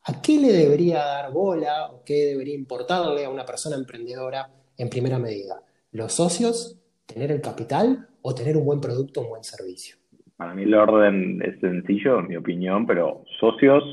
¿a 0.04 0.20
qué 0.20 0.40
le 0.40 0.52
debería 0.52 1.04
dar 1.04 1.32
bola 1.32 1.92
o 1.92 2.04
qué 2.04 2.26
debería 2.26 2.56
importarle 2.56 3.26
a 3.26 3.30
una 3.30 3.46
persona 3.46 3.76
emprendedora 3.76 4.52
en 4.78 4.90
primera 4.90 5.20
medida? 5.20 5.62
¿Los 5.92 6.14
socios? 6.14 6.79
¿Tener 7.12 7.32
el 7.32 7.42
capital 7.42 8.08
o 8.22 8.36
tener 8.36 8.56
un 8.56 8.66
buen 8.66 8.80
producto, 8.80 9.22
un 9.22 9.30
buen 9.30 9.44
servicio? 9.44 9.96
Para 10.38 10.54
mí 10.54 10.64
el 10.64 10.76
orden 10.76 11.42
es 11.42 11.60
sencillo, 11.60 12.20
en 12.20 12.28
mi 12.28 12.36
opinión, 12.36 12.86
pero 12.86 13.24
socios, 13.40 13.84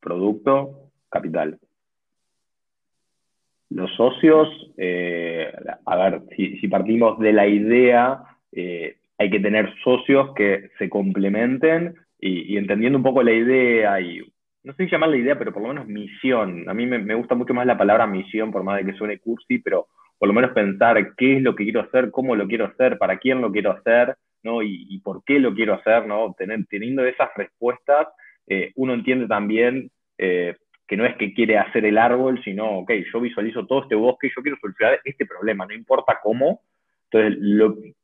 producto, 0.00 0.90
capital. 1.08 1.58
Los 3.70 3.90
socios, 3.96 4.48
eh, 4.76 5.50
a 5.86 5.96
ver, 5.96 6.22
si, 6.36 6.68
partimos 6.68 7.18
de 7.20 7.32
la 7.32 7.46
idea, 7.46 8.22
eh, 8.52 8.98
hay 9.16 9.30
que 9.30 9.40
tener 9.40 9.72
socios 9.82 10.34
que 10.34 10.68
se 10.78 10.90
complementen 10.90 11.94
y, 12.20 12.58
entendiendo 12.58 12.98
un 12.98 13.04
poco 13.04 13.22
la 13.22 13.32
idea 13.32 13.98
y, 13.98 14.20
no 14.62 14.74
sé 14.74 14.84
si 14.84 14.90
llamar 14.90 15.08
la 15.08 15.16
idea, 15.16 15.38
pero 15.38 15.54
por 15.54 15.62
lo 15.62 15.68
menos 15.68 15.88
misión. 15.88 16.68
A 16.68 16.74
mí 16.74 16.84
me 16.84 17.14
gusta 17.14 17.34
mucho 17.34 17.54
más 17.54 17.66
la 17.66 17.78
palabra 17.78 18.06
misión, 18.06 18.52
por 18.52 18.62
más 18.62 18.76
de 18.76 18.92
que 18.92 18.98
suene 18.98 19.18
cursi, 19.18 19.58
pero 19.58 19.88
por 20.18 20.28
lo 20.28 20.34
menos 20.34 20.52
pensar 20.52 21.14
qué 21.16 21.36
es 21.36 21.42
lo 21.42 21.54
que 21.54 21.64
quiero 21.64 21.80
hacer, 21.80 22.10
cómo 22.10 22.36
lo 22.36 22.46
quiero 22.46 22.66
hacer, 22.66 22.98
para 22.98 23.18
quién 23.18 23.40
lo 23.40 23.50
quiero 23.50 23.72
hacer, 23.72 24.16
¿no? 24.42 24.62
Y, 24.62 25.00
por 25.04 25.24
qué 25.24 25.38
lo 25.38 25.54
quiero 25.54 25.74
hacer, 25.74 26.06
¿no? 26.06 26.34
teniendo 26.36 27.04
esas 27.04 27.30
respuestas, 27.36 28.08
eh, 28.46 28.72
uno 28.76 28.94
entiende 28.94 29.26
también 29.26 29.90
eh, 30.18 30.56
que 30.86 30.96
no 30.96 31.06
es 31.06 31.16
que 31.16 31.32
quiere 31.32 31.58
hacer 31.58 31.84
el 31.84 31.96
árbol, 31.96 32.42
sino, 32.44 32.78
ok, 32.80 32.92
yo 33.12 33.20
visualizo 33.20 33.66
todo 33.66 33.82
este 33.82 33.94
bosque, 33.94 34.30
yo 34.34 34.42
quiero 34.42 34.58
solucionar 34.60 35.00
este 35.04 35.26
problema, 35.26 35.66
no 35.66 35.74
importa 35.74 36.18
cómo. 36.22 36.60
Entonces, 37.10 37.38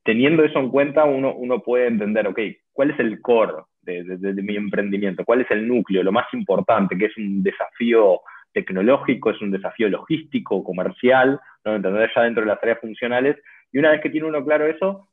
teniendo 0.04 0.44
eso 0.44 0.58
en 0.58 0.70
cuenta, 0.70 1.04
uno, 1.04 1.34
uno 1.34 1.60
puede 1.60 1.86
entender, 1.86 2.26
ok, 2.28 2.40
¿cuál 2.72 2.90
es 2.90 2.98
el 3.00 3.20
core 3.20 3.64
de, 3.82 4.04
de 4.04 4.42
mi 4.42 4.56
emprendimiento? 4.56 5.24
¿Cuál 5.24 5.42
es 5.42 5.50
el 5.50 5.66
núcleo, 5.66 6.02
lo 6.02 6.12
más 6.12 6.26
importante, 6.32 6.96
que 6.96 7.06
es 7.06 7.16
un 7.16 7.42
desafío 7.42 8.20
tecnológico, 8.52 9.30
es 9.30 9.40
un 9.40 9.50
desafío 9.50 9.88
logístico, 9.88 10.64
comercial, 10.64 11.40
entender 11.76 12.10
ya 12.14 12.22
dentro 12.22 12.42
de 12.42 12.48
las 12.48 12.60
tareas 12.60 12.80
funcionales. 12.80 13.36
Y 13.72 13.78
una 13.78 13.90
vez 13.90 14.00
que 14.00 14.10
tiene 14.10 14.26
uno 14.26 14.44
claro 14.44 14.66
eso, 14.66 15.08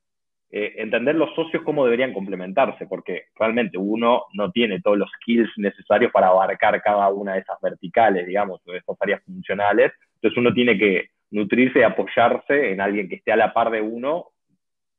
eh, 0.52 0.74
entender 0.78 1.16
los 1.16 1.34
socios 1.36 1.64
cómo 1.64 1.84
deberían 1.86 2.14
complementarse, 2.14 2.86
porque 2.86 3.24
realmente 3.36 3.78
uno 3.78 4.24
no 4.34 4.52
tiene 4.52 4.80
todos 4.80 4.98
los 4.98 5.10
skills 5.18 5.50
necesarios 5.58 6.12
para 6.12 6.28
abarcar 6.28 6.82
cada 6.82 7.10
una 7.10 7.34
de 7.34 7.40
esas 7.40 7.60
verticales, 7.62 8.26
digamos, 8.26 8.64
de 8.64 8.78
esas 8.78 8.96
áreas 9.02 9.24
funcionales. 9.24 9.92
Entonces 10.16 10.38
uno 10.38 10.54
tiene 10.54 10.78
que 10.78 11.10
nutrirse 11.32 11.80
y 11.80 11.84
apoyarse 11.84 12.72
en 12.72 12.80
alguien 12.80 13.10
que 13.10 13.16
esté 13.16 13.32
a 13.32 13.36
la 13.36 13.54
par 13.54 13.72
de 13.72 13.82
uno 13.82 14.28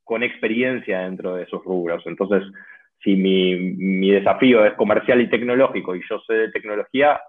con 0.05 0.23
experiencia 0.23 1.01
dentro 1.01 1.37
de 1.37 1.45
esos 1.45 1.65
rubros. 1.65 2.03
Entonces, 2.07 2.43
si 3.03 3.17
mi, 3.17 3.57
mi 3.57 4.11
desafío 4.11 4.65
es 4.65 4.75
comercial 4.75 5.21
y 5.21 5.31
tecnológico 5.31 5.97
y 5.97 6.03
yo 6.09 6.19
sé 6.27 6.35
de 6.35 6.51
tecnología, 6.51 7.21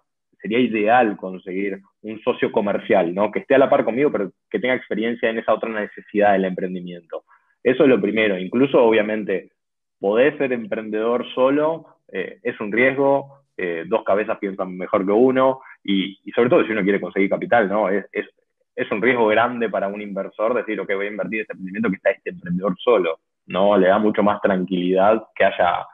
sería 0.41 0.59
ideal 0.59 1.17
conseguir 1.17 1.79
un 2.01 2.19
socio 2.21 2.51
comercial, 2.51 3.13
¿no? 3.13 3.31
Que 3.31 3.39
esté 3.39 3.55
a 3.55 3.59
la 3.59 3.69
par 3.69 3.83
conmigo, 3.83 4.11
pero 4.11 4.31
que 4.49 4.59
tenga 4.59 4.75
experiencia 4.75 5.29
en 5.29 5.39
esa 5.39 5.53
otra 5.53 5.69
necesidad 5.69 6.33
del 6.33 6.45
emprendimiento. 6.45 7.23
Eso 7.63 7.83
es 7.83 7.89
lo 7.89 7.99
primero. 7.99 8.37
Incluso, 8.37 8.83
obviamente, 8.83 9.51
podés 9.99 10.37
ser 10.37 10.53
emprendedor 10.53 11.25
solo, 11.33 11.97
eh, 12.11 12.39
es 12.43 12.59
un 12.59 12.71
riesgo, 12.71 13.43
eh, 13.57 13.85
dos 13.87 14.03
cabezas 14.03 14.37
piensan 14.37 14.77
mejor 14.77 15.05
que 15.05 15.11
uno, 15.11 15.61
y, 15.83 16.17
sobre 16.35 16.49
todo 16.49 16.63
si 16.63 16.71
uno 16.71 16.83
quiere 16.83 17.01
conseguir 17.01 17.29
capital, 17.29 17.67
¿no? 17.67 17.89
Es, 17.89 18.05
un 18.91 19.01
riesgo 19.01 19.27
grande 19.27 19.69
para 19.69 19.87
un 19.87 20.01
inversor 20.01 20.53
decir, 20.53 20.79
ok, 20.79 20.93
voy 20.93 21.07
a 21.07 21.09
invertir 21.09 21.41
este 21.41 21.53
emprendimiento 21.53 21.89
que 21.89 21.95
está 21.95 22.11
este 22.11 22.29
emprendedor 22.29 22.75
solo, 22.79 23.19
¿no? 23.47 23.75
Le 23.77 23.87
da 23.87 23.97
mucho 23.97 24.23
más 24.23 24.39
tranquilidad 24.39 25.25
que 25.35 25.45
haya 25.45 25.85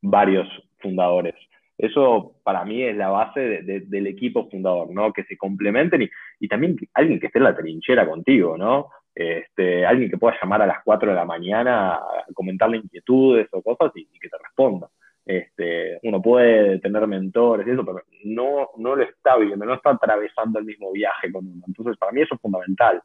varios 0.00 0.48
fundadores. 0.78 1.34
Eso 1.78 2.32
para 2.42 2.64
mí 2.64 2.82
es 2.82 2.96
la 2.96 3.08
base 3.08 3.62
del 3.62 4.06
equipo 4.08 4.50
fundador, 4.50 4.90
¿no? 4.90 5.12
Que 5.12 5.22
se 5.24 5.36
complementen 5.36 6.10
y, 6.40 6.48
también 6.48 6.76
alguien 6.92 7.20
que 7.20 7.26
esté 7.26 7.38
en 7.38 7.44
la 7.44 7.56
trinchera 7.56 8.04
contigo, 8.04 8.58
¿no? 8.58 8.88
Este, 9.14 9.86
alguien 9.86 10.10
que 10.10 10.18
pueda 10.18 10.36
llamar 10.40 10.62
a 10.62 10.66
las 10.66 10.78
4 10.84 11.10
de 11.10 11.14
la 11.14 11.24
mañana 11.24 11.94
a 11.94 12.26
comentarle 12.34 12.78
inquietudes 12.78 13.48
o 13.52 13.62
cosas 13.62 13.92
y, 13.94 14.06
que 14.18 14.28
te 14.28 14.36
responda. 14.38 14.88
Este, 15.24 16.00
uno 16.02 16.20
puede 16.20 16.80
tener 16.80 17.06
mentores 17.06 17.66
y 17.66 17.70
eso, 17.70 17.84
pero 17.84 18.02
no, 18.24 18.70
no 18.76 18.96
lo 18.96 19.02
está 19.04 19.36
viviendo, 19.36 19.64
no 19.64 19.74
está 19.74 19.90
atravesando 19.90 20.58
el 20.58 20.64
mismo 20.64 20.90
viaje 20.90 21.30
con 21.30 21.46
uno. 21.46 21.62
Entonces, 21.66 21.96
para 21.96 22.10
mí 22.10 22.22
eso 22.22 22.34
es 22.34 22.40
fundamental. 22.40 23.00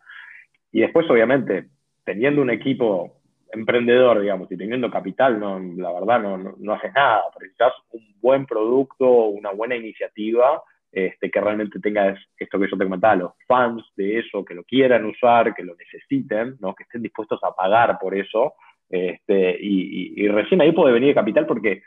Y 0.71 0.81
después, 0.81 1.07
obviamente, 1.09 1.67
teniendo 2.03 2.41
un 2.41 2.49
equipo 2.49 3.22
emprendedor, 3.53 4.19
digamos, 4.21 4.51
y 4.51 4.57
teniendo 4.57 4.89
capital, 4.89 5.39
no, 5.39 5.59
la 5.59 5.91
verdad 5.91 6.19
no, 6.21 6.55
no, 6.57 6.73
haces 6.73 6.93
nada. 6.93 7.23
Precisas 7.37 7.73
un 7.91 8.01
buen 8.21 8.45
producto, 8.45 9.07
una 9.27 9.51
buena 9.51 9.75
iniciativa, 9.75 10.61
este, 10.91 11.29
que 11.29 11.41
realmente 11.41 11.79
tenga 11.79 12.15
esto 12.37 12.59
que 12.59 12.67
yo 12.69 12.77
te 12.77 12.83
comentaba, 12.83 13.15
los 13.15 13.31
fans 13.47 13.83
de 13.95 14.19
eso, 14.19 14.43
que 14.43 14.53
lo 14.53 14.63
quieran 14.63 15.05
usar, 15.05 15.53
que 15.53 15.63
lo 15.63 15.75
necesiten, 15.75 16.57
¿no? 16.59 16.75
que 16.75 16.83
estén 16.83 17.01
dispuestos 17.01 17.39
a 17.43 17.55
pagar 17.55 17.97
por 17.99 18.15
eso. 18.15 18.53
Este, 18.89 19.57
y, 19.59 20.27
recién 20.27 20.61
ahí 20.61 20.71
puede 20.71 20.93
venir 20.93 21.15
capital 21.15 21.45
porque 21.47 21.81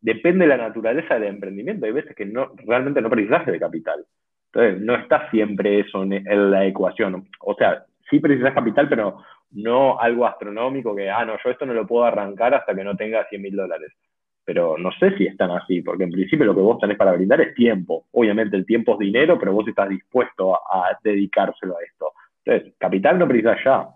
depende 0.00 0.46
de 0.46 0.56
la 0.56 0.68
naturaleza 0.68 1.14
del 1.14 1.34
emprendimiento. 1.34 1.86
Hay 1.86 1.92
veces 1.92 2.14
que 2.14 2.24
no, 2.24 2.52
realmente 2.64 3.00
no 3.00 3.10
precisas 3.10 3.44
de 3.46 3.58
capital. 3.58 4.04
Entonces, 4.52 4.80
no 4.80 4.94
está 4.96 5.30
siempre 5.30 5.80
eso 5.80 6.02
en 6.02 6.50
la 6.50 6.66
ecuación. 6.66 7.28
O 7.40 7.54
sea, 7.54 7.84
sí 8.08 8.18
precisas 8.18 8.52
capital, 8.52 8.88
pero 8.88 9.22
no 9.52 9.98
algo 9.98 10.26
astronómico 10.26 10.94
que, 10.94 11.10
ah, 11.10 11.24
no, 11.24 11.36
yo 11.42 11.50
esto 11.50 11.66
no 11.66 11.74
lo 11.74 11.86
puedo 11.86 12.04
arrancar 12.04 12.54
hasta 12.54 12.74
que 12.74 12.84
no 12.84 12.96
tenga 12.96 13.26
100 13.28 13.42
mil 13.42 13.56
dólares. 13.56 13.92
Pero 14.44 14.76
no 14.78 14.90
sé 14.92 15.16
si 15.16 15.26
están 15.26 15.50
así, 15.50 15.82
porque 15.82 16.04
en 16.04 16.10
principio 16.10 16.46
lo 16.46 16.54
que 16.54 16.60
vos 16.60 16.78
tenés 16.78 16.96
para 16.96 17.12
brindar 17.12 17.40
es 17.40 17.54
tiempo. 17.54 18.06
Obviamente 18.12 18.56
el 18.56 18.66
tiempo 18.66 18.94
es 18.94 18.98
dinero, 18.98 19.38
pero 19.38 19.52
vos 19.52 19.68
estás 19.68 19.88
dispuesto 19.88 20.54
a, 20.54 20.98
dedicárselo 21.02 21.76
a 21.76 21.82
esto. 21.82 22.12
Entonces, 22.44 22.74
capital 22.78 23.18
no 23.18 23.28
precisas 23.28 23.58
ya. 23.64 23.88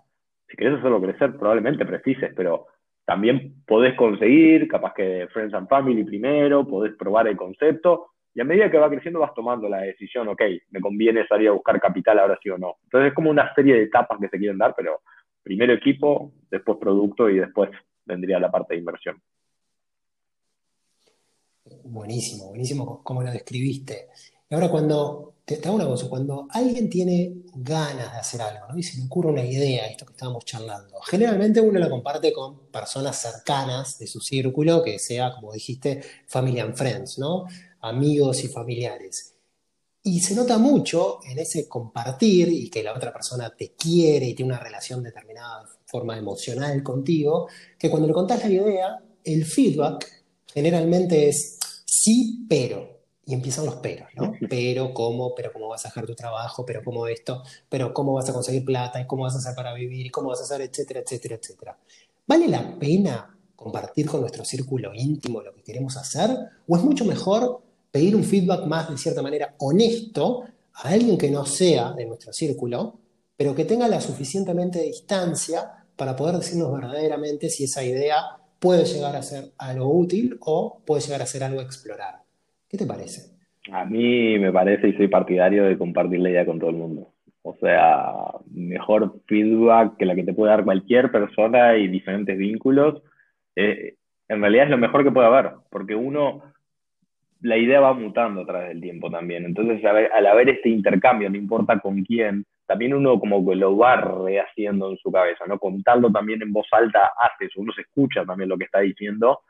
Si 0.47 0.55
querés 0.55 0.79
hacerlo 0.79 1.01
crecer, 1.01 1.35
probablemente 1.37 1.85
precises, 1.85 2.31
pero 2.35 2.67
también 3.05 3.63
podés 3.65 3.95
conseguir, 3.95 4.67
capaz 4.67 4.93
que 4.93 5.27
Friends 5.33 5.53
and 5.53 5.67
Family 5.67 6.03
primero, 6.03 6.65
podés 6.65 6.93
probar 6.95 7.27
el 7.27 7.35
concepto, 7.35 8.11
y 8.33 8.41
a 8.41 8.43
medida 8.43 8.69
que 8.69 8.77
va 8.77 8.89
creciendo 8.89 9.21
vas 9.21 9.33
tomando 9.33 9.69
la 9.69 9.79
decisión, 9.79 10.27
ok, 10.27 10.41
me 10.71 10.81
conviene 10.81 11.25
salir 11.25 11.47
a 11.47 11.53
buscar 11.53 11.79
capital 11.79 12.19
ahora 12.19 12.37
sí 12.43 12.49
o 12.49 12.57
no. 12.57 12.75
Entonces 12.83 13.09
es 13.09 13.13
como 13.13 13.29
una 13.29 13.53
serie 13.55 13.75
de 13.75 13.83
etapas 13.83 14.19
que 14.19 14.27
se 14.27 14.37
quieren 14.37 14.57
dar, 14.57 14.73
pero 14.75 14.99
primero 15.45 15.73
equipo, 15.73 16.33
después 16.49 16.79
producto 16.79 17.29
y 17.29 17.37
después 17.37 17.69
vendría 18.03 18.39
la 18.39 18.49
parte 18.51 18.73
de 18.73 18.79
inversión. 18.79 19.21
Buenísimo, 21.83 22.47
buenísimo 22.47 23.03
como 23.03 23.21
lo 23.21 23.31
describiste. 23.31 24.07
Y 24.49 24.55
ahora 24.55 24.69
cuando, 24.69 25.35
te, 25.45 25.59
hago 25.63 25.75
una 25.75 25.85
cosa, 25.85 26.09
cuando 26.09 26.47
alguien 26.49 26.89
tiene 26.89 27.43
ganas 27.57 28.11
de 28.11 28.17
hacer 28.17 28.41
algo, 28.41 28.67
¿no? 28.69 28.77
y 28.77 28.81
se 28.81 28.97
le 28.97 29.05
ocurre 29.05 29.29
una 29.29 29.45
idea, 29.45 29.85
esto 29.85 30.07
que 30.07 30.13
estábamos 30.13 30.45
charlando, 30.45 30.99
generalmente 31.01 31.61
uno 31.61 31.77
la 31.79 31.91
comparte 31.91 32.33
con 32.33 32.67
personas 32.71 33.21
cercanas 33.21 33.99
de 33.99 34.07
su 34.07 34.21
círculo, 34.21 34.81
que 34.83 34.97
sea, 34.97 35.31
como 35.31 35.53
dijiste, 35.53 36.01
family 36.25 36.59
and 36.59 36.75
friends, 36.75 37.19
¿no? 37.19 37.45
amigos 37.81 38.43
y 38.43 38.47
familiares. 38.47 39.34
Y 40.07 40.19
se 40.19 40.35
nota 40.35 40.59
mucho 40.59 41.17
en 41.23 41.39
ese 41.39 41.67
compartir 41.67 42.47
y 42.49 42.69
que 42.69 42.83
la 42.83 42.93
otra 42.93 43.11
persona 43.11 43.49
te 43.49 43.71
quiere 43.71 44.27
y 44.27 44.35
tiene 44.35 44.51
una 44.51 44.61
relación 44.61 45.01
determinada 45.01 45.67
forma 45.83 46.15
emocional 46.15 46.83
contigo, 46.83 47.47
que 47.75 47.89
cuando 47.89 48.07
le 48.07 48.13
contás 48.13 48.43
la 48.43 48.51
idea, 48.51 49.03
el 49.23 49.45
feedback 49.45 50.23
generalmente 50.45 51.27
es 51.29 51.57
sí, 51.85 52.45
pero. 52.47 53.01
Y 53.25 53.33
empiezan 53.33 53.65
los 53.65 53.77
peros, 53.77 54.09
¿no? 54.15 54.33
Pero 54.47 54.93
cómo, 54.93 55.33
pero 55.33 55.51
cómo 55.51 55.69
vas 55.69 55.83
a 55.85 55.89
dejar 55.89 56.05
tu 56.05 56.13
trabajo, 56.13 56.63
pero 56.67 56.83
cómo 56.83 57.07
esto, 57.07 57.41
pero 57.67 57.91
cómo 57.91 58.13
vas 58.13 58.29
a 58.29 58.33
conseguir 58.33 58.63
plata, 58.63 59.01
y 59.01 59.07
cómo 59.07 59.23
vas 59.23 59.33
a 59.33 59.39
hacer 59.39 59.55
para 59.55 59.73
vivir, 59.73 60.05
y 60.05 60.11
cómo 60.11 60.29
vas 60.29 60.41
a 60.41 60.43
hacer, 60.43 60.61
etcétera, 60.61 60.99
etcétera, 60.99 61.39
etcétera. 61.41 61.79
¿Vale 62.27 62.47
la 62.47 62.77
pena 62.77 63.35
compartir 63.55 64.05
con 64.05 64.21
nuestro 64.21 64.45
círculo 64.45 64.93
íntimo 64.93 65.41
lo 65.41 65.51
que 65.55 65.63
queremos 65.63 65.97
hacer? 65.97 66.29
¿O 66.67 66.77
es 66.77 66.83
mucho 66.83 67.05
mejor 67.05 67.64
pedir 67.95 68.13
un 68.13 68.25
feedback 68.25 68.65
más, 68.65 68.89
de 68.89 68.97
cierta 68.97 69.21
manera, 69.21 69.53
honesto 69.57 70.43
a 70.83 70.89
alguien 70.89 71.17
que 71.17 71.31
no 71.31 71.45
sea 71.45 71.93
de 71.93 72.05
nuestro 72.05 72.33
círculo, 72.33 72.95
pero 73.37 73.55
que 73.55 73.63
tenga 73.63 73.87
la 73.87 74.01
suficientemente 74.01 74.81
distancia 74.81 75.61
para 75.95 76.13
poder 76.13 76.35
decirnos 76.35 76.73
verdaderamente 76.73 77.47
si 77.47 77.63
esa 77.63 77.85
idea 77.85 78.17
puede 78.59 78.83
llegar 78.83 79.15
a 79.15 79.21
ser 79.21 79.45
algo 79.57 79.97
útil 79.97 80.37
o 80.41 80.81
puede 80.85 81.03
llegar 81.03 81.21
a 81.21 81.25
ser 81.25 81.45
algo 81.45 81.61
a 81.61 81.63
explorar. 81.63 82.15
¿Qué 82.67 82.77
te 82.77 82.85
parece? 82.85 83.31
A 83.71 83.85
mí 83.85 84.37
me 84.39 84.51
parece 84.51 84.89
y 84.89 84.97
soy 84.97 85.07
partidario 85.07 85.63
de 85.63 85.77
compartir 85.77 86.19
la 86.19 86.31
idea 86.31 86.45
con 86.45 86.59
todo 86.59 86.71
el 86.71 86.75
mundo. 86.75 87.13
O 87.43 87.55
sea, 87.61 88.11
mejor 88.51 89.21
feedback 89.25 89.95
que 89.95 90.05
la 90.05 90.15
que 90.15 90.25
te 90.25 90.33
puede 90.33 90.51
dar 90.51 90.65
cualquier 90.65 91.13
persona 91.13 91.77
y 91.77 91.87
diferentes 91.87 92.37
vínculos, 92.37 93.01
eh, 93.55 93.95
en 94.27 94.41
realidad 94.41 94.65
es 94.65 94.71
lo 94.71 94.79
mejor 94.79 95.05
que 95.05 95.11
puede 95.11 95.27
haber, 95.27 95.51
porque 95.69 95.95
uno 95.95 96.41
la 97.45 97.57
idea 97.57 97.79
va 97.79 97.93
mutando 97.93 98.41
a 98.41 98.45
través 98.45 98.69
del 98.69 98.81
tiempo 98.81 99.11
también. 99.11 99.45
Entonces, 99.45 99.83
al 99.85 100.25
haber 100.25 100.49
este 100.49 100.69
intercambio, 100.69 101.29
no 101.29 101.37
importa 101.37 101.79
con 101.79 102.03
quién, 102.03 102.43
también 102.65 102.95
uno 102.95 103.19
como 103.19 103.47
que 103.47 103.55
lo 103.55 103.77
va 103.77 103.97
rehaciendo 103.97 104.89
en 104.89 104.97
su 104.97 105.11
cabeza, 105.11 105.45
¿no? 105.47 105.59
Contarlo 105.59 106.11
también 106.11 106.41
en 106.41 106.51
voz 106.51 106.65
alta 106.71 107.11
hace 107.19 107.45
eso, 107.45 107.61
uno 107.61 107.71
se 107.73 107.81
escucha 107.81 108.25
también 108.25 108.49
lo 108.49 108.57
que 108.57 108.63
está 108.65 108.79
diciendo. 108.79 109.41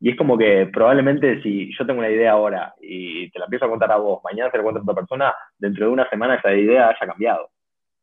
Y 0.00 0.10
es 0.10 0.16
como 0.16 0.38
que 0.38 0.70
probablemente 0.72 1.42
si 1.42 1.70
yo 1.78 1.84
tengo 1.86 2.00
una 2.00 2.10
idea 2.10 2.32
ahora 2.32 2.74
y 2.80 3.30
te 3.30 3.38
la 3.38 3.44
empiezo 3.44 3.66
a 3.66 3.70
contar 3.70 3.92
a 3.92 3.96
vos, 3.96 4.22
mañana 4.24 4.50
se 4.50 4.56
la 4.56 4.62
cuento 4.62 4.80
a 4.80 4.82
otra 4.82 4.94
persona, 4.94 5.34
dentro 5.58 5.86
de 5.86 5.92
una 5.92 6.08
semana 6.08 6.36
esa 6.36 6.54
idea 6.54 6.88
haya 6.88 7.06
cambiado. 7.06 7.50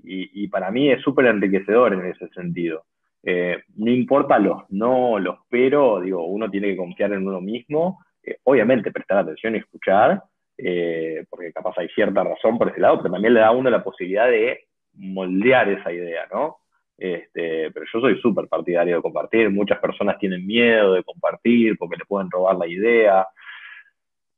Y, 0.04 0.47
para 0.47 0.71
mí 0.71 0.91
es 0.91 1.01
súper 1.01 1.27
enriquecedor 1.27 1.93
en 1.93 2.06
ese 2.06 2.27
sentido. 2.30 2.86
Eh, 3.23 3.63
no 3.75 3.91
importa 3.91 4.39
los 4.39 4.63
no, 4.69 5.19
los 5.19 5.38
pero, 5.49 6.01
digo, 6.01 6.25
uno 6.25 6.49
tiene 6.49 6.69
que 6.69 6.77
confiar 6.77 7.13
en 7.13 7.27
uno 7.27 7.39
mismo 7.39 7.99
eh, 8.23 8.38
obviamente 8.43 8.91
prestar 8.91 9.19
atención 9.19 9.55
y 9.55 9.60
escuchar, 9.60 10.21
eh, 10.57 11.25
porque 11.29 11.51
capaz 11.51 11.77
hay 11.77 11.89
cierta 11.89 12.23
razón 12.23 12.57
por 12.57 12.69
ese 12.69 12.79
lado, 12.79 12.97
pero 12.97 13.13
también 13.13 13.34
le 13.34 13.39
da 13.39 13.47
a 13.47 13.51
uno 13.51 13.69
la 13.69 13.84
posibilidad 13.84 14.27
de 14.27 14.65
moldear 14.93 15.69
esa 15.69 15.91
idea, 15.91 16.27
¿no? 16.31 16.57
Este, 16.97 17.71
pero 17.71 17.86
yo 17.91 17.99
soy 17.99 18.19
súper 18.21 18.47
partidario 18.47 18.97
de 18.97 19.01
compartir, 19.01 19.49
muchas 19.49 19.79
personas 19.79 20.19
tienen 20.19 20.45
miedo 20.45 20.93
de 20.93 21.03
compartir 21.03 21.75
porque 21.79 21.97
le 21.97 22.05
pueden 22.05 22.29
robar 22.29 22.57
la 22.57 22.67
idea. 22.67 23.27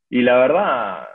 Y 0.09 0.21
la 0.21 0.37
verdad, 0.37 1.07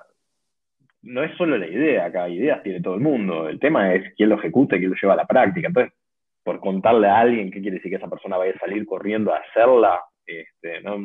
no 1.02 1.22
es 1.22 1.34
solo 1.36 1.56
la 1.56 1.66
idea, 1.66 2.06
acá 2.06 2.28
ideas 2.28 2.62
tiene 2.62 2.82
todo 2.82 2.94
el 2.94 3.00
mundo, 3.00 3.48
el 3.48 3.58
tema 3.58 3.94
es 3.94 4.12
quién 4.14 4.28
lo 4.28 4.38
ejecuta 4.38 4.76
y 4.76 4.80
quién 4.80 4.90
lo 4.90 4.96
lleva 5.00 5.14
a 5.14 5.16
la 5.16 5.26
práctica. 5.26 5.68
Entonces, 5.68 5.94
por 6.42 6.60
contarle 6.60 7.08
a 7.08 7.20
alguien 7.20 7.50
qué 7.50 7.60
quiere 7.60 7.76
decir 7.76 7.90
que 7.90 7.96
esa 7.96 8.10
persona 8.10 8.36
vaya 8.36 8.52
a 8.54 8.58
salir 8.58 8.84
corriendo 8.84 9.32
a 9.32 9.38
hacerla, 9.38 10.02
este, 10.26 10.82
no, 10.82 10.98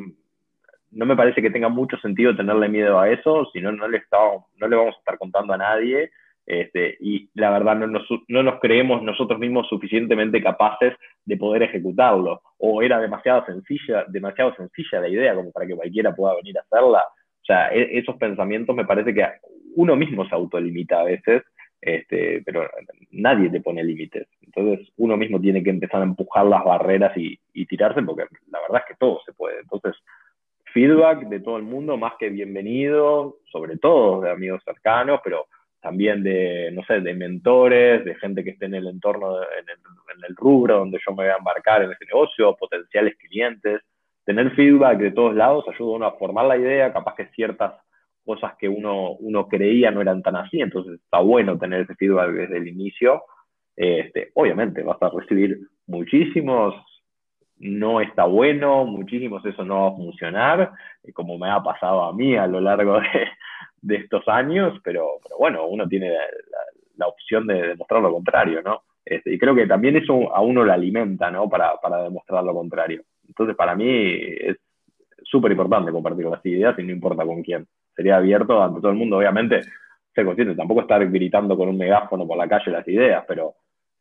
no 0.93 1.05
me 1.05 1.15
parece 1.15 1.41
que 1.41 1.49
tenga 1.49 1.69
mucho 1.69 1.97
sentido 1.97 2.35
tenerle 2.35 2.69
miedo 2.69 2.99
a 2.99 3.09
eso, 3.09 3.49
si 3.51 3.61
no, 3.61 3.71
no 3.71 3.87
le, 3.87 4.03
no 4.57 4.67
le 4.67 4.75
vamos 4.75 4.95
a 4.95 4.99
estar 4.99 5.17
contando 5.17 5.53
a 5.53 5.57
nadie. 5.57 6.11
Este, 6.45 6.97
y 6.99 7.29
la 7.35 7.51
verdad 7.51 7.75
no 7.77 7.87
nos, 7.87 8.03
no 8.27 8.43
nos 8.43 8.59
creemos 8.59 9.01
nosotros 9.01 9.39
mismos 9.39 9.67
suficientemente 9.69 10.43
capaces 10.43 10.93
de 11.25 11.37
poder 11.37 11.63
ejecutarlo. 11.63 12.41
O 12.57 12.81
era 12.81 12.99
demasiado 12.99 13.45
sencilla, 13.45 14.05
demasiado 14.07 14.53
sencilla 14.55 15.01
la 15.01 15.09
idea 15.09 15.35
como 15.35 15.51
para 15.51 15.67
que 15.67 15.75
cualquiera 15.75 16.13
pueda 16.13 16.35
venir 16.35 16.57
a 16.57 16.61
hacerla. 16.61 16.99
O 16.99 17.45
sea, 17.45 17.69
e, 17.73 17.97
esos 17.97 18.15
pensamientos 18.17 18.75
me 18.75 18.85
parece 18.85 19.13
que 19.13 19.25
uno 19.75 19.95
mismo 19.95 20.27
se 20.27 20.35
autolimita 20.35 20.99
a 20.99 21.05
veces, 21.05 21.43
este, 21.81 22.41
pero 22.45 22.69
nadie 23.11 23.49
te 23.49 23.61
pone 23.61 23.83
límites. 23.83 24.27
Entonces 24.41 24.87
uno 24.97 25.17
mismo 25.17 25.39
tiene 25.39 25.63
que 25.63 25.69
empezar 25.69 26.01
a 26.01 26.05
empujar 26.05 26.45
las 26.45 26.63
barreras 26.63 27.15
y, 27.17 27.39
y 27.53 27.65
tirarse 27.65 28.01
porque 28.03 28.25
la 28.51 28.59
verdad 28.61 28.83
es 28.85 28.93
que 28.93 28.99
todo 28.99 29.21
se 29.25 29.33
puede. 29.33 29.59
Entonces, 29.61 29.95
feedback 30.73 31.27
de 31.29 31.39
todo 31.39 31.57
el 31.57 31.63
mundo, 31.63 31.97
más 31.97 32.13
que 32.19 32.29
bienvenido, 32.29 33.37
sobre 33.51 33.77
todo 33.77 34.21
de 34.21 34.31
amigos 34.31 34.61
cercanos, 34.65 35.21
pero 35.23 35.45
también 35.79 36.23
de, 36.23 36.71
no 36.73 36.83
sé, 36.83 37.01
de 37.01 37.13
mentores, 37.13 38.03
de 38.03 38.15
gente 38.15 38.43
que 38.43 38.51
esté 38.51 38.65
en 38.65 38.75
el 38.75 38.87
entorno, 38.87 39.41
en, 39.41 39.69
el, 40.27 40.35
rubro 40.35 40.79
donde 40.79 40.99
yo 41.05 41.11
me 41.11 41.23
voy 41.23 41.31
a 41.33 41.37
embarcar 41.37 41.83
en 41.83 41.91
ese 41.91 42.05
negocio, 42.05 42.55
potenciales 42.55 43.15
clientes. 43.17 43.81
Tener 44.25 44.51
feedback 44.55 44.97
de 44.97 45.11
todos 45.11 45.35
lados 45.35 45.65
ayuda 45.67 45.91
a 45.91 45.95
uno 45.95 46.05
a 46.05 46.17
formar 46.17 46.45
la 46.45 46.57
idea, 46.57 46.93
capaz 46.93 47.15
que 47.15 47.27
ciertas 47.35 47.73
cosas 48.25 48.53
que 48.57 48.69
uno, 48.69 49.11
uno 49.11 49.47
creía 49.47 49.91
no 49.91 50.01
eran 50.01 50.23
tan 50.23 50.37
así, 50.37 50.61
entonces 50.61 51.01
está 51.03 51.19
bueno 51.19 51.59
tener 51.59 51.81
ese 51.81 51.95
feedback 51.95 52.31
desde 52.31 52.57
el 52.57 52.67
inicio. 52.67 53.23
Este, 53.75 54.31
obviamente 54.35 54.81
vas 54.83 55.01
a 55.01 55.09
recibir 55.09 55.59
muchísimos 55.87 56.75
no 57.59 58.01
está 58.01 58.25
bueno, 58.25 58.85
muchísimos 58.85 59.45
eso 59.45 59.63
no 59.63 59.81
va 59.81 59.87
a 59.89 59.95
funcionar, 59.95 60.71
como 61.13 61.37
me 61.37 61.49
ha 61.49 61.61
pasado 61.61 62.03
a 62.03 62.13
mí 62.13 62.35
a 62.35 62.47
lo 62.47 62.59
largo 62.59 62.99
de, 63.81 63.95
estos 63.95 64.27
años, 64.27 64.79
pero, 64.83 65.19
pero, 65.23 65.37
bueno, 65.37 65.67
uno 65.67 65.87
tiene 65.87 66.11
la, 66.97 67.07
opción 67.07 67.47
de 67.47 67.69
demostrar 67.69 68.01
lo 68.01 68.13
contrario, 68.13 68.61
¿no? 68.61 68.83
Este, 69.03 69.33
y 69.33 69.37
creo 69.37 69.53
que 69.53 69.67
también 69.67 69.97
eso 69.97 70.33
a 70.33 70.41
uno 70.41 70.63
lo 70.63 70.71
alimenta, 70.71 71.29
¿no? 71.29 71.49
Para, 71.49 71.75
para 71.81 72.01
demostrar 72.03 72.43
lo 72.43 72.53
contrario. 72.53 73.03
Entonces, 73.27 73.55
para 73.57 73.75
mí 73.75 73.85
es 73.87 74.57
súper 75.23 75.51
importante 75.51 75.91
compartir 75.91 76.25
las 76.25 76.45
ideas 76.45 76.77
y 76.79 76.83
no 76.83 76.91
importa 76.91 77.25
con 77.25 77.43
quién. 77.43 77.67
Sería 77.95 78.17
abierto 78.17 78.63
ante 78.63 78.79
todo 78.79 78.91
el 78.91 78.97
mundo, 78.97 79.17
obviamente, 79.17 79.61
ser 80.13 80.25
consciente, 80.25 80.55
tampoco 80.55 80.81
estar 80.81 81.05
gritando 81.09 81.57
con 81.57 81.69
un 81.69 81.77
megáfono 81.77 82.27
por 82.27 82.37
la 82.37 82.47
calle 82.47 82.71
las 82.71 82.87
ideas, 82.87 83.23
pero 83.27 83.55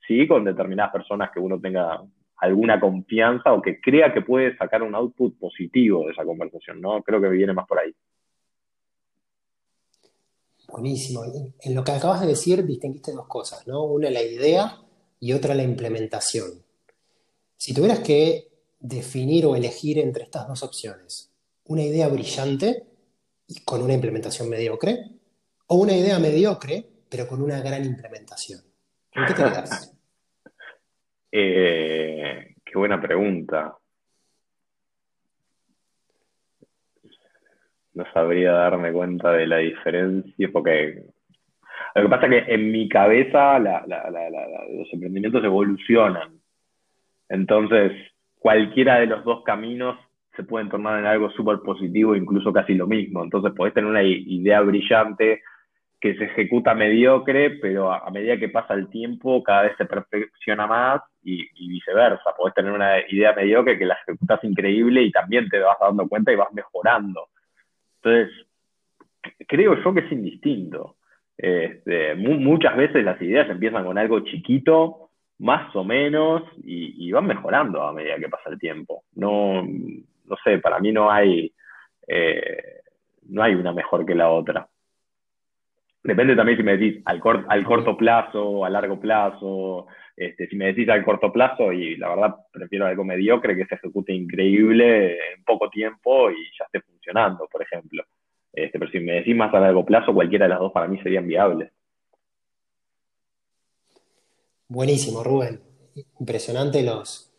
sí 0.07 0.27
con 0.27 0.45
determinadas 0.45 0.93
personas 0.93 1.31
que 1.31 1.41
uno 1.41 1.61
tenga 1.61 2.01
alguna 2.43 2.81
confianza 2.81 3.53
o 3.53 3.63
que 3.63 3.81
crea 3.81 4.13
que 4.13 4.21
puede 4.21 4.57
sacar 4.57 4.83
un 4.83 4.97
output 4.97 5.39
positivo 5.39 6.07
de 6.07 6.13
esa 6.13 6.25
conversación, 6.25 6.81
¿no? 6.81 7.01
Creo 7.03 7.21
que 7.21 7.29
viene 7.29 7.53
más 7.53 7.69
por 7.69 7.79
ahí. 7.79 7.95
Buenísimo. 10.67 11.23
En 11.61 11.75
lo 11.77 11.85
que 11.85 11.93
acabas 11.93 12.21
de 12.21 12.27
decir 12.27 12.67
distinguiste 12.67 13.13
dos 13.13 13.29
cosas, 13.29 13.65
¿no? 13.69 13.85
Una 13.85 14.11
la 14.11 14.23
idea 14.23 14.77
y 15.21 15.33
otra 15.33 15.55
la 15.55 15.63
implementación. 15.63 16.65
Si 17.57 17.73
tuvieras 17.73 18.01
que 18.01 18.49
definir 18.81 19.47
o 19.47 19.55
elegir 19.55 20.01
entre 20.01 20.25
estas 20.25 20.49
dos 20.49 20.65
opciones, 20.65 21.33
una 21.67 21.85
idea 21.85 22.09
brillante 22.09 22.87
y 23.47 23.61
con 23.61 23.83
una 23.83 23.95
implementación 23.95 24.49
mediocre, 24.49 25.13
o 25.69 25.77
una 25.77 25.97
idea 25.97 26.19
mediocre 26.19 26.89
pero 27.09 27.29
con 27.29 27.41
una 27.41 27.61
gran 27.61 27.85
implementación. 27.85 28.63
¿En 29.13 29.27
qué 29.27 29.35
te 29.35 29.45
quedas? 29.45 29.93
Eh, 31.33 32.57
qué 32.65 32.79
buena 32.79 33.01
pregunta. 33.01 33.75
No 37.95 38.05
sabría 38.13 38.53
darme 38.53 38.93
cuenta 38.93 39.33
de 39.33 39.47
la 39.47 39.59
diferencia, 39.59 40.51
porque 40.53 41.03
lo 41.95 42.03
que 42.03 42.09
pasa 42.09 42.27
es 42.27 42.45
que 42.45 42.55
en 42.55 42.71
mi 42.71 42.89
cabeza 42.89 43.59
los 43.59 44.93
emprendimientos 44.93 45.45
evolucionan. 45.45 46.41
Entonces, 47.29 47.93
cualquiera 48.39 49.01
de 49.01 49.07
los 49.07 49.25
dos 49.25 49.43
caminos 49.45 49.99
se 50.37 50.45
pueden 50.45 50.69
tornar 50.69 50.99
en 50.99 51.07
algo 51.07 51.31
súper 51.31 51.59
positivo, 51.61 52.17
incluso 52.17 52.53
casi 52.53 52.75
lo 52.75 52.87
mismo. 52.87 53.23
Entonces, 53.23 53.53
podés 53.55 53.75
tener 53.75 53.91
una 53.91 54.03
idea 54.03 54.61
brillante 54.63 55.43
que 56.01 56.17
se 56.17 56.25
ejecuta 56.25 56.75
mediocre, 56.75 57.51
pero 57.61 57.93
a, 57.93 58.11
medida 58.11 58.39
que 58.39 58.49
pasa 58.49 58.75
el 58.75 58.89
tiempo 58.89 59.43
cada 59.43 59.63
vez 59.63 59.77
se 59.77 59.85
perfecciona 59.85 60.67
más 60.67 61.03
y, 61.23 61.69
viceversa. 61.69 62.35
Podés 62.37 62.55
tener 62.55 62.73
una 62.73 62.99
idea 63.09 63.33
mediocre 63.33 63.79
que 63.79 63.87
la 63.87 63.95
ejecutas 63.95 64.43
increíble 64.45 65.03
y 65.03 65.11
también 65.11 65.49
te 65.49 65.59
vas 65.61 65.79
dando 65.81 66.09
cuenta 66.09 66.33
y 66.33 66.37
vas 66.37 66.53
mejorando. 66.53 67.29
Entonces, 67.97 68.47
creo 69.47 69.83
yo 69.83 69.95
que 69.95 70.01
es 70.01 70.13
indistinto. 70.13 70.97
Este, 71.37 72.15
muchas 72.15 72.77
veces 72.77 73.05
las 73.05 73.21
ideas 73.21 73.49
empiezan 73.51 73.85
con 73.85 73.99
algo 73.99 74.21
chiquito, 74.21 75.11
más 75.39 75.75
o 75.75 75.85
menos, 75.85 76.43
y, 76.63 77.11
van 77.13 77.27
mejorando 77.27 77.83
a 77.83 77.93
medida 77.93 78.17
que 78.17 78.29
pasa 78.29 78.51
el 78.51 78.59
tiempo. 78.59 79.05
No, 79.15 79.63
no 79.63 80.37
sé, 80.45 80.59
para 80.59 80.79
mí 80.79 80.93
no 80.93 81.11
hay, 81.11 81.53
eh, 82.07 82.83
no 83.29 83.43
hay 83.43 83.55
una 83.55 83.73
mejor 83.73 84.07
que 84.07 84.15
la 84.15 84.31
otra. 84.31 84.69
Depende 86.05 86.35
también 86.35 86.59
si 86.59 86.65
me 86.65 86.77
decís 86.77 87.03
al, 87.05 87.21
al 87.49 87.65
corto 87.65 87.97
plazo, 87.97 88.65
a 88.65 88.71
largo 88.71 88.99
plazo. 88.99 89.87
Este, 90.17 90.47
si 90.47 90.57
me 90.57 90.67
decís 90.67 90.89
al 90.89 91.05
corto 91.05 91.33
plazo, 91.33 91.73
y 91.73 91.97
la 91.97 92.11
verdad 92.11 92.37
prefiero 92.53 92.87
algo 92.87 93.05
mediocre 93.05 93.57
que 93.57 93.67
se 93.67 93.77
ejecute 93.77 94.13
increíble 94.13 95.15
en 95.33 95.43
poco 95.45 95.71
tiempo 95.71 96.31
y 96.31 96.37
ya 96.59 96.65
esté 96.67 96.81
funcionando, 96.81 97.49
por 97.51 97.63
ejemplo. 97.63 98.05
Este, 98.53 98.79
pero 98.79 98.91
si 98.91 99.01
me 99.01 99.15
decís 99.15 99.35
más 99.35 99.53
a 99.55 99.61
largo 99.61 99.85
plazo, 99.85 100.13
cualquiera 100.13 100.45
de 100.45 100.51
las 100.51 100.59
dos 100.59 100.73
para 100.73 100.87
mí 100.87 100.99
serían 101.03 101.27
viables. 101.27 101.73
Buenísimo, 104.69 105.23
Rubén. 105.23 105.61
Impresionante 106.21 106.83
los, 106.83 107.33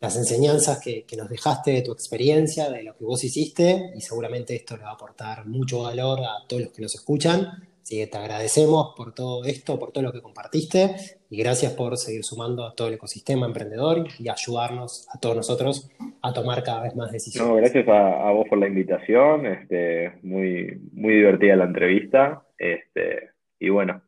las 0.00 0.16
enseñanzas 0.16 0.80
que, 0.80 1.04
que, 1.04 1.16
nos 1.16 1.28
dejaste 1.28 1.72
de 1.72 1.82
tu 1.82 1.92
experiencia, 1.92 2.70
de 2.70 2.82
lo 2.84 2.96
que 2.96 3.04
vos 3.04 3.22
hiciste, 3.22 3.92
y 3.94 4.00
seguramente 4.00 4.54
esto 4.54 4.76
le 4.76 4.84
va 4.84 4.90
a 4.90 4.94
aportar 4.94 5.46
mucho 5.46 5.82
valor 5.82 6.20
a 6.20 6.46
todos 6.48 6.62
los 6.62 6.72
que 6.72 6.82
nos 6.82 6.94
escuchan. 6.94 7.69
Así 7.90 7.98
que 7.98 8.06
te 8.06 8.18
agradecemos 8.18 8.94
por 8.96 9.12
todo 9.12 9.44
esto, 9.44 9.76
por 9.76 9.90
todo 9.90 10.04
lo 10.04 10.12
que 10.12 10.22
compartiste 10.22 10.94
y 11.28 11.36
gracias 11.36 11.72
por 11.72 11.96
seguir 11.96 12.22
sumando 12.22 12.64
a 12.64 12.72
todo 12.72 12.86
el 12.86 12.94
ecosistema 12.94 13.46
emprendedor 13.46 14.06
y 14.16 14.28
ayudarnos 14.28 15.08
a 15.12 15.18
todos 15.18 15.34
nosotros 15.34 15.90
a 16.22 16.32
tomar 16.32 16.62
cada 16.62 16.84
vez 16.84 16.94
más 16.94 17.10
decisiones. 17.10 17.56
gracias 17.56 17.88
a, 17.88 18.30
vos 18.30 18.46
por 18.48 18.58
la 18.58 18.68
invitación, 18.68 19.44
este, 19.44 20.12
muy, 20.22 20.80
muy 20.92 21.14
divertida 21.14 21.56
la 21.56 21.64
entrevista 21.64 22.44
este, 22.56 23.30
y 23.58 23.70
bueno, 23.70 24.00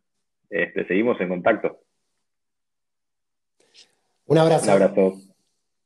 este, 0.48 0.86
seguimos 0.86 1.20
en 1.20 1.28
contacto. 1.30 1.80
Un 4.26 4.38
abrazo. 4.38 4.66
Un 4.66 4.70
abrazo. 4.70 5.31